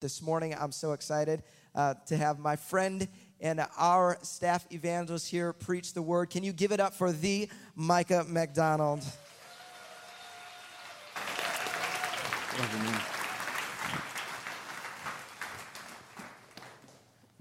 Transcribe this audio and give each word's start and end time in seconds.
this 0.00 0.22
morning. 0.22 0.54
I'm 0.58 0.70
so 0.70 0.92
excited 0.92 1.42
uh, 1.74 1.94
to 2.06 2.16
have 2.16 2.38
my 2.38 2.54
friend 2.54 3.08
and 3.40 3.66
our 3.76 4.18
staff 4.22 4.66
evangelist 4.70 5.28
here 5.28 5.52
preach 5.52 5.92
the 5.92 6.02
word. 6.02 6.30
Can 6.30 6.44
you 6.44 6.52
give 6.52 6.70
it 6.70 6.78
up 6.78 6.94
for 6.94 7.10
the 7.10 7.48
Micah 7.74 8.24
MacDonald? 8.28 9.04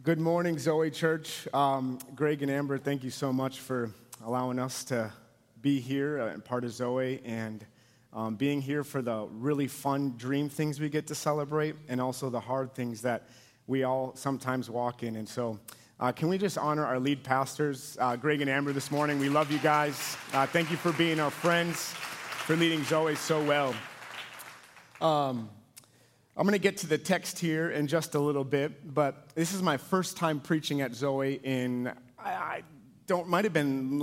Good 0.04 0.20
morning, 0.20 0.58
Zoe 0.58 0.89
Church. 0.89 1.48
Um, 1.54 2.00
Greg 2.16 2.42
and 2.42 2.50
Amber, 2.50 2.78
thank 2.78 3.04
you 3.04 3.10
so 3.12 3.32
much 3.34 3.60
for 3.60 3.92
allowing 4.26 4.58
us 4.58 4.84
to 4.86 5.12
be 5.62 5.80
here 5.80 6.21
uh, 6.21 6.34
and 6.34 6.44
part 6.44 6.64
of 6.64 6.71
Zoe 6.71 7.21
and 7.24 7.66
um, 8.14 8.36
being 8.36 8.62
here 8.62 8.84
for 8.84 9.02
the 9.02 9.28
really 9.32 9.68
fun 9.68 10.16
dream 10.18 10.50
things 10.50 10.80
we 10.80 10.89
get 10.89 11.07
to 11.07 11.16
celebrate 11.16 11.76
and 11.88 12.02
also 12.02 12.30
the 12.30 12.39
hard 12.39 12.74
things 12.74 13.02
that 13.02 13.28
we 13.68 13.84
all 13.84 14.16
sometimes 14.16 14.70
walk 14.70 15.04
in. 15.04 15.16
And 15.18 15.28
so, 15.28 15.60
uh, 16.00 16.11
can 16.11 16.30
we 16.30 16.38
just 16.38 16.57
honor 16.57 16.86
our 16.86 17.00
lead 17.00 17.24
pastors, 17.24 17.97
uh, 18.00 18.16
Greg 18.16 18.42
and 18.42 18.50
Amber, 18.50 18.71
this 18.71 18.92
morning? 18.92 19.20
We 19.20 19.30
love 19.30 19.52
you 19.52 19.60
guys. 19.60 20.16
Uh, 20.32 20.46
thank 20.46 20.71
you 20.71 20.78
for 20.78 20.92
being 20.93 21.20
our 21.20 21.32
friends, 21.32 21.89
for 22.46 22.56
leading 22.56 22.83
Zoe 22.83 23.16
so 23.16 23.43
well. 23.43 23.75
Um, 25.02 25.50
I'm 26.36 26.44
going 26.44 26.54
to 26.54 26.60
get 26.60 26.78
to 26.78 26.88
the 26.88 27.00
text 27.00 27.39
here 27.39 27.71
in 27.71 27.88
just 27.88 28.14
a 28.14 28.19
little 28.19 28.44
bit, 28.44 28.94
but 28.94 29.30
this 29.33 29.54
is 29.54 29.64
my 29.64 29.78
first 29.78 30.18
time 30.18 30.39
preaching 30.39 30.82
at 30.82 30.94
Zoe 30.94 31.39
in, 31.44 31.92
I, 32.19 32.31
I 32.31 32.64
don't, 33.08 33.28
might 33.28 33.44
have 33.45 33.53
been 33.53 33.97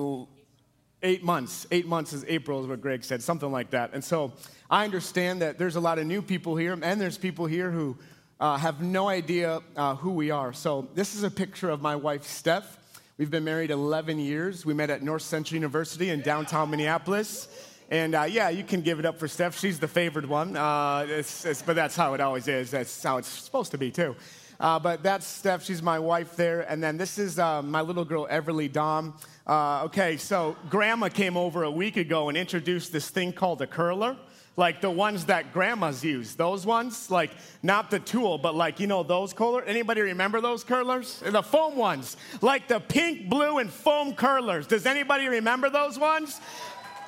eight 1.04 1.22
months. 1.22 1.66
Eight 1.70 1.86
months 1.86 2.12
is 2.12 2.24
April, 2.26 2.60
is 2.62 2.66
what 2.66 2.80
Greg 2.80 3.04
said, 3.04 3.22
something 3.22 3.52
like 3.52 3.70
that. 3.70 3.90
And 3.92 4.02
so 4.02 4.32
I 4.70 4.84
understand 4.84 5.42
that 5.42 5.58
there's 5.58 5.76
a 5.76 5.80
lot 5.80 5.98
of 5.98 6.06
new 6.06 6.22
people 6.22 6.56
here, 6.56 6.72
and 6.72 7.00
there's 7.00 7.18
people 7.18 7.46
here 7.46 7.70
who 7.70 7.96
uh, 8.40 8.56
have 8.56 8.82
no 8.82 9.08
idea 9.08 9.60
uh, 9.76 9.94
who 9.94 10.10
we 10.10 10.30
are. 10.30 10.52
So 10.52 10.88
this 10.94 11.14
is 11.14 11.22
a 11.22 11.30
picture 11.30 11.70
of 11.70 11.80
my 11.80 11.94
wife, 11.94 12.24
Steph. 12.24 12.78
We've 13.16 13.30
been 13.30 13.44
married 13.44 13.70
11 13.70 14.18
years. 14.18 14.66
We 14.66 14.74
met 14.74 14.90
at 14.90 15.02
North 15.02 15.22
Central 15.22 15.54
University 15.54 16.10
in 16.10 16.22
downtown 16.22 16.70
Minneapolis. 16.70 17.46
And 17.90 18.14
uh, 18.14 18.22
yeah, 18.22 18.48
you 18.48 18.64
can 18.64 18.80
give 18.80 18.98
it 18.98 19.04
up 19.04 19.20
for 19.20 19.28
Steph. 19.28 19.56
She's 19.56 19.78
the 19.78 19.86
favored 19.86 20.26
one. 20.26 20.56
Uh, 20.56 21.06
it's, 21.08 21.44
it's, 21.44 21.62
but 21.62 21.76
that's 21.76 21.94
how 21.94 22.14
it 22.14 22.20
always 22.20 22.48
is. 22.48 22.72
That's 22.72 23.02
how 23.02 23.18
it's 23.18 23.28
supposed 23.28 23.70
to 23.70 23.78
be, 23.78 23.90
too. 23.92 24.16
Uh, 24.60 24.78
but 24.78 25.02
that's 25.02 25.26
Steph. 25.26 25.64
She's 25.64 25.82
my 25.82 25.98
wife 25.98 26.36
there. 26.36 26.62
And 26.62 26.82
then 26.82 26.96
this 26.96 27.18
is 27.18 27.38
uh, 27.38 27.62
my 27.62 27.80
little 27.80 28.04
girl, 28.04 28.26
Everly 28.30 28.70
Dom. 28.72 29.14
Uh, 29.46 29.84
okay, 29.84 30.16
so 30.16 30.56
grandma 30.70 31.08
came 31.08 31.36
over 31.36 31.64
a 31.64 31.70
week 31.70 31.96
ago 31.96 32.28
and 32.28 32.38
introduced 32.38 32.92
this 32.92 33.10
thing 33.10 33.32
called 33.32 33.60
a 33.62 33.66
curler. 33.66 34.16
Like 34.56 34.80
the 34.80 34.90
ones 34.90 35.24
that 35.24 35.52
grandmas 35.52 36.04
use, 36.04 36.36
those 36.36 36.64
ones, 36.64 37.10
like 37.10 37.32
not 37.64 37.90
the 37.90 37.98
tool, 37.98 38.38
but 38.38 38.54
like 38.54 38.78
you 38.78 38.86
know 38.86 39.02
those 39.02 39.32
curlers. 39.32 39.64
Anybody 39.66 40.00
remember 40.00 40.40
those 40.40 40.62
curlers? 40.62 41.20
The 41.26 41.42
foam 41.42 41.76
ones, 41.76 42.16
like 42.40 42.68
the 42.68 42.78
pink, 42.78 43.28
blue, 43.28 43.58
and 43.58 43.68
foam 43.68 44.14
curlers. 44.14 44.68
Does 44.68 44.86
anybody 44.86 45.26
remember 45.26 45.70
those 45.70 45.98
ones? 45.98 46.40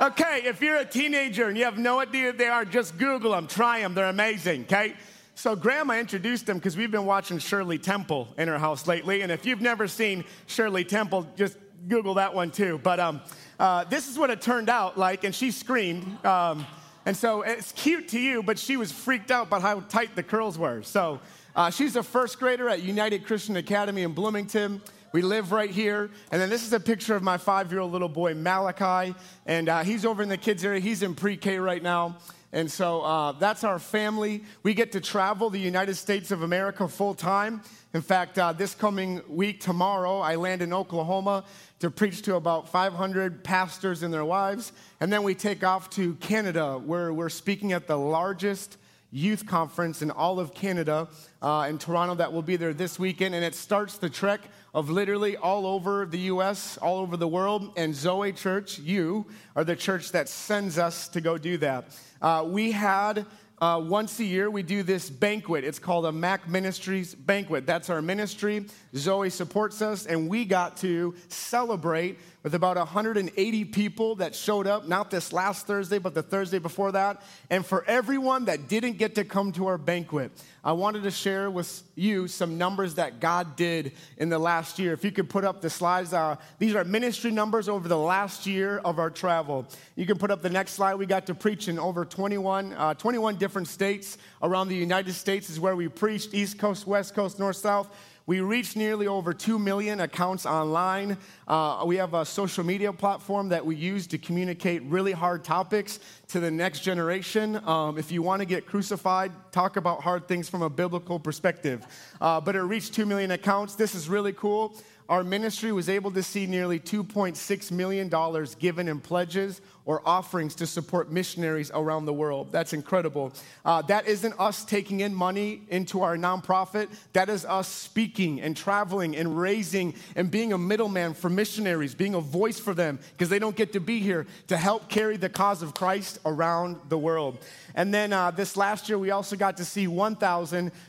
Okay, 0.00 0.42
if 0.44 0.60
you're 0.60 0.76
a 0.76 0.84
teenager 0.84 1.48
and 1.48 1.56
you 1.56 1.64
have 1.64 1.78
no 1.78 2.00
idea 2.00 2.32
they 2.32 2.48
are, 2.48 2.66
just 2.66 2.98
Google 2.98 3.30
them, 3.30 3.46
try 3.46 3.80
them, 3.80 3.94
they're 3.94 4.10
amazing, 4.10 4.62
okay? 4.62 4.94
So, 5.38 5.54
Grandma 5.54 5.98
introduced 5.98 6.46
them 6.46 6.56
because 6.56 6.78
we've 6.78 6.90
been 6.90 7.04
watching 7.04 7.38
Shirley 7.38 7.76
Temple 7.76 8.26
in 8.38 8.48
her 8.48 8.58
house 8.58 8.86
lately. 8.86 9.20
And 9.20 9.30
if 9.30 9.44
you've 9.44 9.60
never 9.60 9.86
seen 9.86 10.24
Shirley 10.46 10.82
Temple, 10.82 11.26
just 11.36 11.58
Google 11.86 12.14
that 12.14 12.32
one 12.32 12.50
too. 12.50 12.80
But 12.82 12.98
um, 12.98 13.20
uh, 13.60 13.84
this 13.84 14.08
is 14.08 14.18
what 14.18 14.30
it 14.30 14.40
turned 14.40 14.70
out 14.70 14.96
like, 14.96 15.24
and 15.24 15.34
she 15.34 15.50
screamed. 15.50 16.24
Um, 16.24 16.66
and 17.04 17.14
so 17.14 17.42
it's 17.42 17.72
cute 17.72 18.08
to 18.08 18.18
you, 18.18 18.42
but 18.42 18.58
she 18.58 18.78
was 18.78 18.90
freaked 18.90 19.30
out 19.30 19.48
about 19.48 19.60
how 19.60 19.80
tight 19.80 20.16
the 20.16 20.22
curls 20.22 20.58
were. 20.58 20.82
So, 20.82 21.20
uh, 21.54 21.68
she's 21.68 21.96
a 21.96 22.02
first 22.02 22.38
grader 22.38 22.70
at 22.70 22.82
United 22.82 23.26
Christian 23.26 23.58
Academy 23.58 24.04
in 24.04 24.12
Bloomington. 24.12 24.80
We 25.12 25.20
live 25.20 25.52
right 25.52 25.70
here. 25.70 26.08
And 26.32 26.40
then 26.40 26.48
this 26.48 26.66
is 26.66 26.72
a 26.72 26.80
picture 26.80 27.14
of 27.14 27.22
my 27.22 27.36
five 27.36 27.70
year 27.70 27.82
old 27.82 27.92
little 27.92 28.08
boy, 28.08 28.32
Malachi. 28.32 29.14
And 29.44 29.68
uh, 29.68 29.82
he's 29.82 30.06
over 30.06 30.22
in 30.22 30.30
the 30.30 30.38
kids' 30.38 30.64
area. 30.64 30.80
He's 30.80 31.02
in 31.02 31.14
pre 31.14 31.36
K 31.36 31.58
right 31.58 31.82
now. 31.82 32.16
And 32.52 32.70
so 32.70 33.02
uh, 33.02 33.32
that's 33.32 33.64
our 33.64 33.78
family. 33.78 34.44
We 34.62 34.74
get 34.74 34.92
to 34.92 35.00
travel 35.00 35.50
the 35.50 35.60
United 35.60 35.96
States 35.96 36.30
of 36.30 36.42
America 36.42 36.86
full 36.88 37.14
time. 37.14 37.60
In 37.92 38.02
fact, 38.02 38.38
uh, 38.38 38.52
this 38.52 38.74
coming 38.74 39.20
week, 39.28 39.60
tomorrow, 39.60 40.20
I 40.20 40.36
land 40.36 40.62
in 40.62 40.72
Oklahoma 40.72 41.44
to 41.80 41.90
preach 41.90 42.22
to 42.22 42.36
about 42.36 42.68
500 42.68 43.42
pastors 43.42 44.02
and 44.02 44.12
their 44.12 44.24
wives. 44.24 44.72
And 45.00 45.12
then 45.12 45.22
we 45.22 45.34
take 45.34 45.64
off 45.64 45.90
to 45.90 46.14
Canada, 46.16 46.78
where 46.78 47.12
we're 47.12 47.28
speaking 47.28 47.72
at 47.72 47.86
the 47.86 47.98
largest 47.98 48.78
youth 49.16 49.46
conference 49.46 50.02
in 50.02 50.10
all 50.10 50.38
of 50.38 50.52
Canada 50.52 51.08
uh, 51.40 51.66
in 51.68 51.78
Toronto 51.78 52.14
that 52.16 52.32
will 52.32 52.42
be 52.42 52.56
there 52.56 52.74
this 52.74 52.98
weekend. 52.98 53.34
And 53.34 53.42
it 53.42 53.54
starts 53.54 53.96
the 53.96 54.10
trek 54.10 54.42
of 54.74 54.90
literally 54.90 55.38
all 55.38 55.66
over 55.66 56.04
the 56.04 56.18
US, 56.32 56.76
all 56.76 56.98
over 56.98 57.16
the 57.16 57.26
world. 57.26 57.72
And 57.76 57.94
Zoe 57.94 58.32
Church, 58.32 58.78
you 58.78 59.26
are 59.54 59.64
the 59.64 59.74
church 59.74 60.12
that 60.12 60.28
sends 60.28 60.76
us 60.78 61.08
to 61.08 61.22
go 61.22 61.38
do 61.38 61.56
that. 61.58 61.96
Uh, 62.20 62.44
we 62.46 62.72
had 62.72 63.24
uh, 63.58 63.82
once 63.82 64.20
a 64.20 64.24
year, 64.24 64.50
we 64.50 64.62
do 64.62 64.82
this 64.82 65.08
banquet. 65.08 65.64
It's 65.64 65.78
called 65.78 66.04
a 66.04 66.12
Mac 66.12 66.46
Ministries 66.46 67.14
banquet. 67.14 67.66
That's 67.66 67.88
our 67.88 68.02
ministry. 68.02 68.66
Zoe 68.94 69.30
supports 69.30 69.80
us, 69.80 70.04
and 70.04 70.28
we 70.28 70.44
got 70.44 70.76
to 70.78 71.14
celebrate 71.28 72.18
with 72.46 72.54
about 72.54 72.76
180 72.76 73.64
people 73.64 74.14
that 74.14 74.32
showed 74.32 74.68
up, 74.68 74.86
not 74.86 75.10
this 75.10 75.32
last 75.32 75.66
Thursday, 75.66 75.98
but 75.98 76.14
the 76.14 76.22
Thursday 76.22 76.60
before 76.60 76.92
that. 76.92 77.20
And 77.50 77.66
for 77.66 77.84
everyone 77.88 78.44
that 78.44 78.68
didn't 78.68 78.98
get 78.98 79.16
to 79.16 79.24
come 79.24 79.50
to 79.54 79.66
our 79.66 79.76
banquet, 79.76 80.30
I 80.62 80.70
wanted 80.70 81.02
to 81.02 81.10
share 81.10 81.50
with 81.50 81.82
you 81.96 82.28
some 82.28 82.56
numbers 82.56 82.94
that 82.94 83.18
God 83.18 83.56
did 83.56 83.94
in 84.16 84.28
the 84.28 84.38
last 84.38 84.78
year. 84.78 84.92
If 84.92 85.02
you 85.02 85.10
could 85.10 85.28
put 85.28 85.44
up 85.44 85.60
the 85.60 85.68
slides, 85.68 86.12
uh, 86.12 86.36
these 86.60 86.76
are 86.76 86.84
ministry 86.84 87.32
numbers 87.32 87.68
over 87.68 87.88
the 87.88 87.98
last 87.98 88.46
year 88.46 88.78
of 88.78 89.00
our 89.00 89.10
travel. 89.10 89.66
You 89.96 90.06
can 90.06 90.16
put 90.16 90.30
up 90.30 90.40
the 90.40 90.48
next 90.48 90.74
slide. 90.74 90.94
We 90.94 91.06
got 91.06 91.26
to 91.26 91.34
preach 91.34 91.66
in 91.66 91.80
over 91.80 92.04
21, 92.04 92.74
uh, 92.74 92.94
21 92.94 93.38
different 93.38 93.66
states 93.66 94.18
around 94.40 94.68
the 94.68 94.76
United 94.76 95.14
States, 95.14 95.50
is 95.50 95.58
where 95.58 95.74
we 95.74 95.88
preached 95.88 96.32
East 96.32 96.60
Coast, 96.60 96.86
West 96.86 97.12
Coast, 97.12 97.40
North, 97.40 97.56
South. 97.56 97.88
We 98.28 98.40
reached 98.40 98.74
nearly 98.74 99.06
over 99.06 99.32
2 99.32 99.56
million 99.56 100.00
accounts 100.00 100.46
online. 100.46 101.16
Uh, 101.46 101.84
we 101.86 101.94
have 101.94 102.12
a 102.12 102.24
social 102.24 102.64
media 102.64 102.92
platform 102.92 103.50
that 103.50 103.64
we 103.64 103.76
use 103.76 104.08
to 104.08 104.18
communicate 104.18 104.82
really 104.82 105.12
hard 105.12 105.44
topics 105.44 106.00
to 106.28 106.40
the 106.40 106.50
next 106.50 106.80
generation. 106.80 107.54
Um, 107.64 107.98
if 107.98 108.10
you 108.10 108.22
want 108.22 108.40
to 108.40 108.46
get 108.46 108.66
crucified, 108.66 109.30
talk 109.52 109.76
about 109.76 110.02
hard 110.02 110.26
things 110.26 110.48
from 110.48 110.62
a 110.62 110.68
biblical 110.68 111.20
perspective. 111.20 111.86
Uh, 112.20 112.40
but 112.40 112.56
it 112.56 112.62
reached 112.62 112.94
2 112.94 113.06
million 113.06 113.30
accounts. 113.30 113.76
This 113.76 113.94
is 113.94 114.08
really 114.08 114.32
cool. 114.32 114.76
Our 115.08 115.22
ministry 115.22 115.72
was 115.72 115.88
able 115.88 116.10
to 116.12 116.22
see 116.22 116.46
nearly 116.46 116.80
$2.6 116.80 117.70
million 117.70 118.46
given 118.58 118.88
in 118.88 119.00
pledges 119.00 119.60
or 119.86 120.02
offerings 120.04 120.56
to 120.56 120.66
support 120.66 121.12
missionaries 121.12 121.70
around 121.72 122.06
the 122.06 122.12
world. 122.12 122.48
That's 122.50 122.72
incredible. 122.72 123.32
Uh, 123.64 123.82
that 123.82 124.08
isn't 124.08 124.34
us 124.38 124.64
taking 124.64 125.00
in 125.00 125.14
money 125.14 125.62
into 125.68 126.02
our 126.02 126.16
nonprofit. 126.16 126.88
That 127.12 127.28
is 127.28 127.44
us 127.44 127.68
speaking 127.68 128.40
and 128.40 128.56
traveling 128.56 129.16
and 129.16 129.38
raising 129.38 129.94
and 130.16 130.28
being 130.28 130.52
a 130.52 130.58
middleman 130.58 131.14
for 131.14 131.30
missionaries, 131.30 131.94
being 131.94 132.16
a 132.16 132.20
voice 132.20 132.58
for 132.58 132.74
them 132.74 132.98
because 133.12 133.28
they 133.28 133.38
don't 133.38 133.54
get 133.54 133.72
to 133.74 133.80
be 133.80 134.00
here 134.00 134.26
to 134.48 134.56
help 134.56 134.88
carry 134.88 135.16
the 135.16 135.28
cause 135.28 135.62
of 135.62 135.72
Christ 135.72 136.18
around 136.26 136.80
the 136.88 136.98
world. 136.98 137.38
And 137.76 137.94
then 137.94 138.12
uh, 138.12 138.32
this 138.32 138.56
last 138.56 138.88
year, 138.88 138.98
we 138.98 139.12
also 139.12 139.36
got 139.36 139.56
to 139.58 139.64
see 139.64 139.86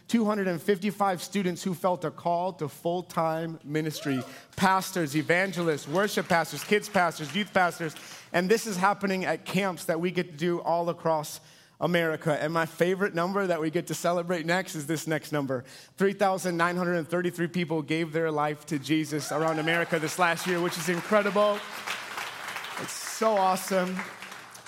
1,255 0.10 1.22
students 1.22 1.64
who 1.64 1.74
felt 1.74 2.06
a 2.06 2.12
call 2.12 2.54
to 2.54 2.70
full 2.70 3.04
time 3.04 3.60
ministry 3.66 4.24
pastors, 4.56 5.18
evangelists, 5.18 5.86
worship 5.86 6.30
pastors, 6.30 6.64
kids 6.64 6.88
pastors, 6.88 7.36
youth 7.36 7.54
pastors. 7.54 7.94
And 8.32 8.48
this 8.48 8.68
is 8.68 8.78
happening 8.78 9.26
at 9.26 9.44
camps 9.44 9.84
that 9.86 10.00
we 10.00 10.12
get 10.12 10.32
to 10.32 10.38
do 10.38 10.62
all 10.62 10.88
across 10.90 11.42
America. 11.82 12.42
And 12.42 12.54
my 12.54 12.66
favorite 12.66 13.16
number 13.16 13.48
that 13.48 13.60
we 13.60 13.70
get 13.70 13.88
to 13.88 13.94
celebrate 13.94 14.46
next 14.46 14.76
is 14.76 14.88
this 14.88 15.08
next 15.08 15.34
number 15.34 15.66
3,933 15.98 17.48
people 17.48 17.82
gave 17.82 18.14
their 18.14 18.32
life 18.32 18.66
to 18.68 18.80
Jesus 18.80 19.34
around 19.34 19.60
America 19.60 20.00
this 20.00 20.18
last 20.18 20.48
year, 20.48 20.62
which 20.62 20.78
is 20.78 20.88
incredible. 20.88 21.60
It's 22.82 22.94
so 22.94 23.36
awesome. 23.36 23.98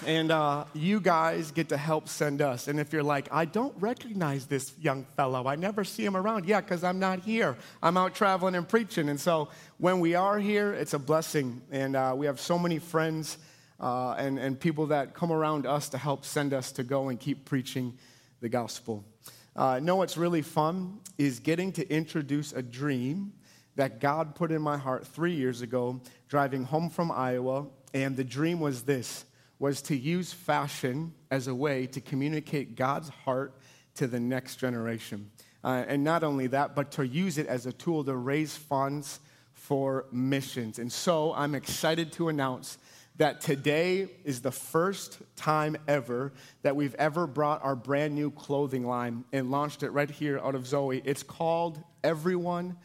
And 0.06 0.32
uh, 0.32 0.64
you 0.74 1.02
guys 1.02 1.52
get 1.52 1.70
to 1.70 1.78
help 1.78 2.08
send 2.08 2.42
us. 2.42 2.68
And 2.70 2.80
if 2.80 2.94
you're 2.94 3.04
like, 3.04 3.28
I 3.32 3.44
don't 3.46 3.76
recognize 3.80 4.46
this 4.46 4.74
young 4.80 5.06
fellow, 5.18 5.46
I 5.46 5.56
never 5.56 5.84
see 5.84 6.06
him 6.06 6.16
around. 6.16 6.46
Yeah, 6.46 6.62
because 6.62 6.84
I'm 6.84 7.00
not 7.00 7.20
here. 7.20 7.58
I'm 7.84 7.98
out 7.98 8.16
traveling 8.16 8.56
and 8.56 8.68
preaching. 8.68 9.10
And 9.10 9.20
so 9.20 9.50
when 9.78 10.00
we 10.00 10.16
are 10.16 10.40
here, 10.40 10.74
it's 10.74 10.94
a 10.94 11.00
blessing. 11.00 11.62
And 11.70 11.96
uh, 11.96 12.14
we 12.16 12.28
have 12.28 12.40
so 12.40 12.58
many 12.58 12.80
friends 12.80 13.38
uh, 13.80 14.12
and, 14.14 14.40
and 14.40 14.58
people 14.58 14.88
that 14.88 15.14
come 15.14 15.32
around 15.32 15.66
us 15.66 15.90
to 15.90 15.98
help 15.98 16.24
send 16.24 16.54
us 16.54 16.72
to 16.74 16.84
go 16.84 17.10
and 17.10 17.20
keep 17.20 17.44
preaching 17.46 17.98
the 18.40 18.50
gospel. 18.50 19.04
Uh, 19.56 19.80
know 19.82 19.98
what's 19.98 20.16
really 20.16 20.42
fun 20.42 21.00
is 21.18 21.40
getting 21.40 21.74
to 21.74 21.88
introduce 21.94 22.54
a 22.54 22.62
dream 22.62 23.34
that 23.76 24.00
God 24.00 24.34
put 24.36 24.52
in 24.52 24.62
my 24.62 24.78
heart 24.78 25.06
three 25.06 25.34
years 25.34 25.62
ago, 25.62 26.00
driving 26.30 26.64
home 26.64 26.90
from 26.90 27.12
Iowa. 27.12 27.66
And 27.94 28.16
the 28.16 28.24
dream 28.24 28.60
was 28.60 28.84
this 28.84 29.26
was 29.60 29.82
to 29.84 29.96
use 29.96 30.32
fashion 30.32 31.14
as 31.30 31.48
a 31.48 31.54
way 31.54 31.86
to 31.88 32.02
communicate 32.02 32.76
God's 32.76 33.10
heart 33.10 33.54
to 33.96 34.08
the 34.08 34.20
next 34.20 34.56
generation. 34.56 35.30
Uh, 35.64 35.84
and 35.88 36.04
not 36.04 36.24
only 36.24 36.48
that, 36.48 36.76
but 36.76 36.92
to 36.92 37.06
use 37.06 37.38
it 37.38 37.48
as 37.48 37.66
a 37.66 37.74
tool 37.74 38.04
to 38.06 38.16
raise 38.16 38.56
funds 38.56 39.20
for 39.54 40.06
missions. 40.12 40.80
And 40.80 40.92
so 40.92 41.34
I'm 41.34 41.54
excited 41.54 42.14
to 42.14 42.30
announce 42.30 42.78
that 43.18 43.42
today 43.42 44.08
is 44.24 44.42
the 44.42 44.52
first 44.52 45.18
time 45.36 45.76
ever 45.90 46.32
that 46.62 46.78
we've 46.78 46.96
ever 46.96 47.28
brought 47.28 47.62
our 47.62 47.76
brand 47.76 48.16
new 48.16 48.32
clothing 48.32 48.88
line 48.88 49.26
and 49.34 49.52
launched 49.52 49.84
it 49.84 49.90
right 49.90 50.10
here 50.10 50.40
out 50.40 50.56
of 50.56 50.66
Zoe. 50.66 51.02
It's 51.04 51.22
called 51.22 51.84
Everyone 52.02 52.78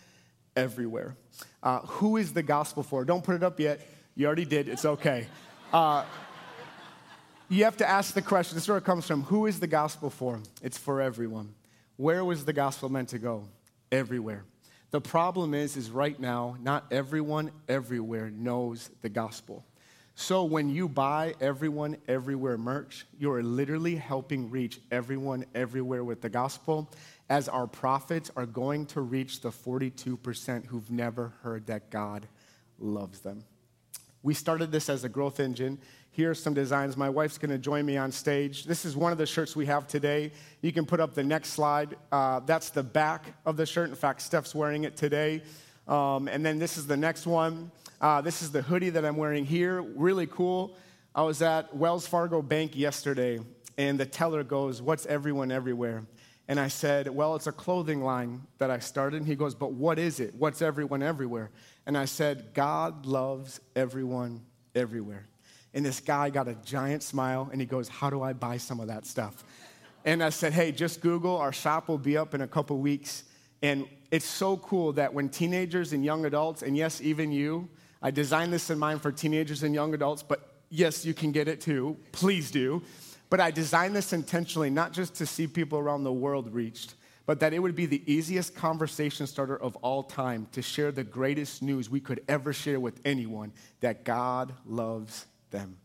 Everywhere. 0.56 1.16
Uh, 1.62 1.78
who 1.80 2.16
is 2.16 2.32
the 2.32 2.42
gospel 2.42 2.82
for? 2.82 3.04
Don't 3.04 3.22
put 3.22 3.36
it 3.36 3.44
up 3.44 3.60
yet. 3.60 3.80
You 4.16 4.26
already 4.26 4.44
did. 4.44 4.68
It's 4.68 4.84
okay. 4.84 5.28
Uh, 5.72 6.04
you 7.48 7.64
have 7.64 7.76
to 7.78 7.88
ask 7.88 8.14
the 8.14 8.22
question 8.22 8.56
this 8.56 8.64
is 8.64 8.68
where 8.68 8.78
it 8.78 8.84
comes 8.84 9.06
from. 9.06 9.22
Who 9.24 9.46
is 9.46 9.60
the 9.60 9.66
gospel 9.66 10.10
for? 10.10 10.40
It's 10.62 10.78
for 10.78 11.00
everyone. 11.00 11.54
Where 11.96 12.24
was 12.24 12.44
the 12.44 12.52
gospel 12.52 12.88
meant 12.88 13.10
to 13.10 13.18
go? 13.18 13.48
Everywhere. 13.92 14.44
The 14.90 15.00
problem 15.00 15.54
is, 15.54 15.76
is 15.76 15.90
right 15.90 16.18
now, 16.18 16.56
not 16.60 16.86
everyone 16.90 17.50
everywhere 17.68 18.30
knows 18.30 18.90
the 19.02 19.08
gospel. 19.08 19.64
So 20.14 20.44
when 20.44 20.70
you 20.70 20.88
buy 20.88 21.34
everyone 21.40 21.96
everywhere 22.06 22.56
merch, 22.56 23.04
you're 23.18 23.42
literally 23.42 23.96
helping 23.96 24.50
reach 24.50 24.80
everyone 24.92 25.44
everywhere 25.54 26.04
with 26.04 26.20
the 26.20 26.28
gospel, 26.28 26.88
as 27.28 27.48
our 27.48 27.66
prophets 27.66 28.30
are 28.36 28.46
going 28.46 28.86
to 28.86 29.00
reach 29.00 29.40
the 29.40 29.50
42% 29.50 30.66
who've 30.66 30.90
never 30.90 31.32
heard 31.42 31.66
that 31.66 31.90
God 31.90 32.28
loves 32.78 33.20
them. 33.20 33.42
We 34.22 34.34
started 34.34 34.70
this 34.70 34.88
as 34.88 35.04
a 35.04 35.08
growth 35.08 35.40
engine. 35.40 35.78
Here 36.14 36.30
are 36.30 36.34
some 36.34 36.54
designs. 36.54 36.96
My 36.96 37.10
wife's 37.10 37.38
going 37.38 37.50
to 37.50 37.58
join 37.58 37.84
me 37.84 37.96
on 37.96 38.12
stage. 38.12 38.66
This 38.66 38.84
is 38.84 38.96
one 38.96 39.10
of 39.10 39.18
the 39.18 39.26
shirts 39.26 39.56
we 39.56 39.66
have 39.66 39.88
today. 39.88 40.30
You 40.60 40.72
can 40.72 40.86
put 40.86 41.00
up 41.00 41.12
the 41.12 41.24
next 41.24 41.54
slide. 41.54 41.96
Uh, 42.12 42.38
that's 42.38 42.70
the 42.70 42.84
back 42.84 43.34
of 43.44 43.56
the 43.56 43.66
shirt. 43.66 43.88
In 43.88 43.96
fact, 43.96 44.22
Steph's 44.22 44.54
wearing 44.54 44.84
it 44.84 44.96
today. 44.96 45.42
Um, 45.88 46.28
and 46.28 46.46
then 46.46 46.60
this 46.60 46.78
is 46.78 46.86
the 46.86 46.96
next 46.96 47.26
one. 47.26 47.72
Uh, 48.00 48.20
this 48.20 48.42
is 48.42 48.52
the 48.52 48.62
hoodie 48.62 48.90
that 48.90 49.04
I'm 49.04 49.16
wearing 49.16 49.44
here. 49.44 49.82
Really 49.82 50.28
cool. 50.28 50.76
I 51.16 51.22
was 51.22 51.42
at 51.42 51.74
Wells 51.74 52.06
Fargo 52.06 52.42
Bank 52.42 52.76
yesterday, 52.76 53.40
and 53.76 53.98
the 53.98 54.06
teller 54.06 54.44
goes, 54.44 54.80
What's 54.80 55.06
everyone 55.06 55.50
everywhere? 55.50 56.04
And 56.46 56.60
I 56.60 56.68
said, 56.68 57.08
Well, 57.08 57.34
it's 57.34 57.48
a 57.48 57.52
clothing 57.52 58.04
line 58.04 58.40
that 58.58 58.70
I 58.70 58.78
started. 58.78 59.16
And 59.16 59.26
he 59.26 59.34
goes, 59.34 59.56
But 59.56 59.72
what 59.72 59.98
is 59.98 60.20
it? 60.20 60.36
What's 60.36 60.62
everyone 60.62 61.02
everywhere? 61.02 61.50
And 61.86 61.98
I 61.98 62.04
said, 62.04 62.54
God 62.54 63.04
loves 63.04 63.60
everyone 63.74 64.42
everywhere. 64.76 65.26
And 65.74 65.84
this 65.84 65.98
guy 65.98 66.30
got 66.30 66.46
a 66.46 66.54
giant 66.64 67.02
smile 67.02 67.48
and 67.50 67.60
he 67.60 67.66
goes, 67.66 67.88
How 67.88 68.08
do 68.08 68.22
I 68.22 68.32
buy 68.32 68.56
some 68.56 68.80
of 68.80 68.86
that 68.86 69.04
stuff? 69.04 69.44
And 70.04 70.22
I 70.22 70.30
said, 70.30 70.52
Hey, 70.52 70.70
just 70.72 71.00
Google. 71.00 71.36
Our 71.36 71.52
shop 71.52 71.88
will 71.88 71.98
be 71.98 72.16
up 72.16 72.32
in 72.32 72.40
a 72.40 72.46
couple 72.46 72.78
weeks. 72.78 73.24
And 73.60 73.88
it's 74.10 74.26
so 74.26 74.56
cool 74.58 74.92
that 74.92 75.12
when 75.12 75.28
teenagers 75.28 75.92
and 75.92 76.04
young 76.04 76.24
adults, 76.26 76.62
and 76.62 76.76
yes, 76.76 77.00
even 77.00 77.32
you, 77.32 77.68
I 78.00 78.10
designed 78.10 78.52
this 78.52 78.70
in 78.70 78.78
mind 78.78 79.02
for 79.02 79.10
teenagers 79.10 79.62
and 79.62 79.74
young 79.74 79.94
adults, 79.94 80.22
but 80.22 80.54
yes, 80.70 81.04
you 81.04 81.14
can 81.14 81.32
get 81.32 81.48
it 81.48 81.60
too. 81.60 81.96
Please 82.12 82.50
do. 82.50 82.82
But 83.30 83.40
I 83.40 83.50
designed 83.50 83.96
this 83.96 84.12
intentionally, 84.12 84.70
not 84.70 84.92
just 84.92 85.14
to 85.16 85.26
see 85.26 85.46
people 85.46 85.78
around 85.78 86.04
the 86.04 86.12
world 86.12 86.52
reached, 86.52 86.94
but 87.26 87.40
that 87.40 87.54
it 87.54 87.58
would 87.58 87.74
be 87.74 87.86
the 87.86 88.02
easiest 88.06 88.54
conversation 88.54 89.26
starter 89.26 89.56
of 89.56 89.74
all 89.76 90.02
time 90.02 90.46
to 90.52 90.62
share 90.62 90.92
the 90.92 91.02
greatest 91.02 91.62
news 91.62 91.88
we 91.88 91.98
could 91.98 92.20
ever 92.28 92.52
share 92.52 92.78
with 92.78 93.00
anyone 93.04 93.50
that 93.80 94.04
God 94.04 94.52
loves 94.66 95.24
them. 95.50 95.76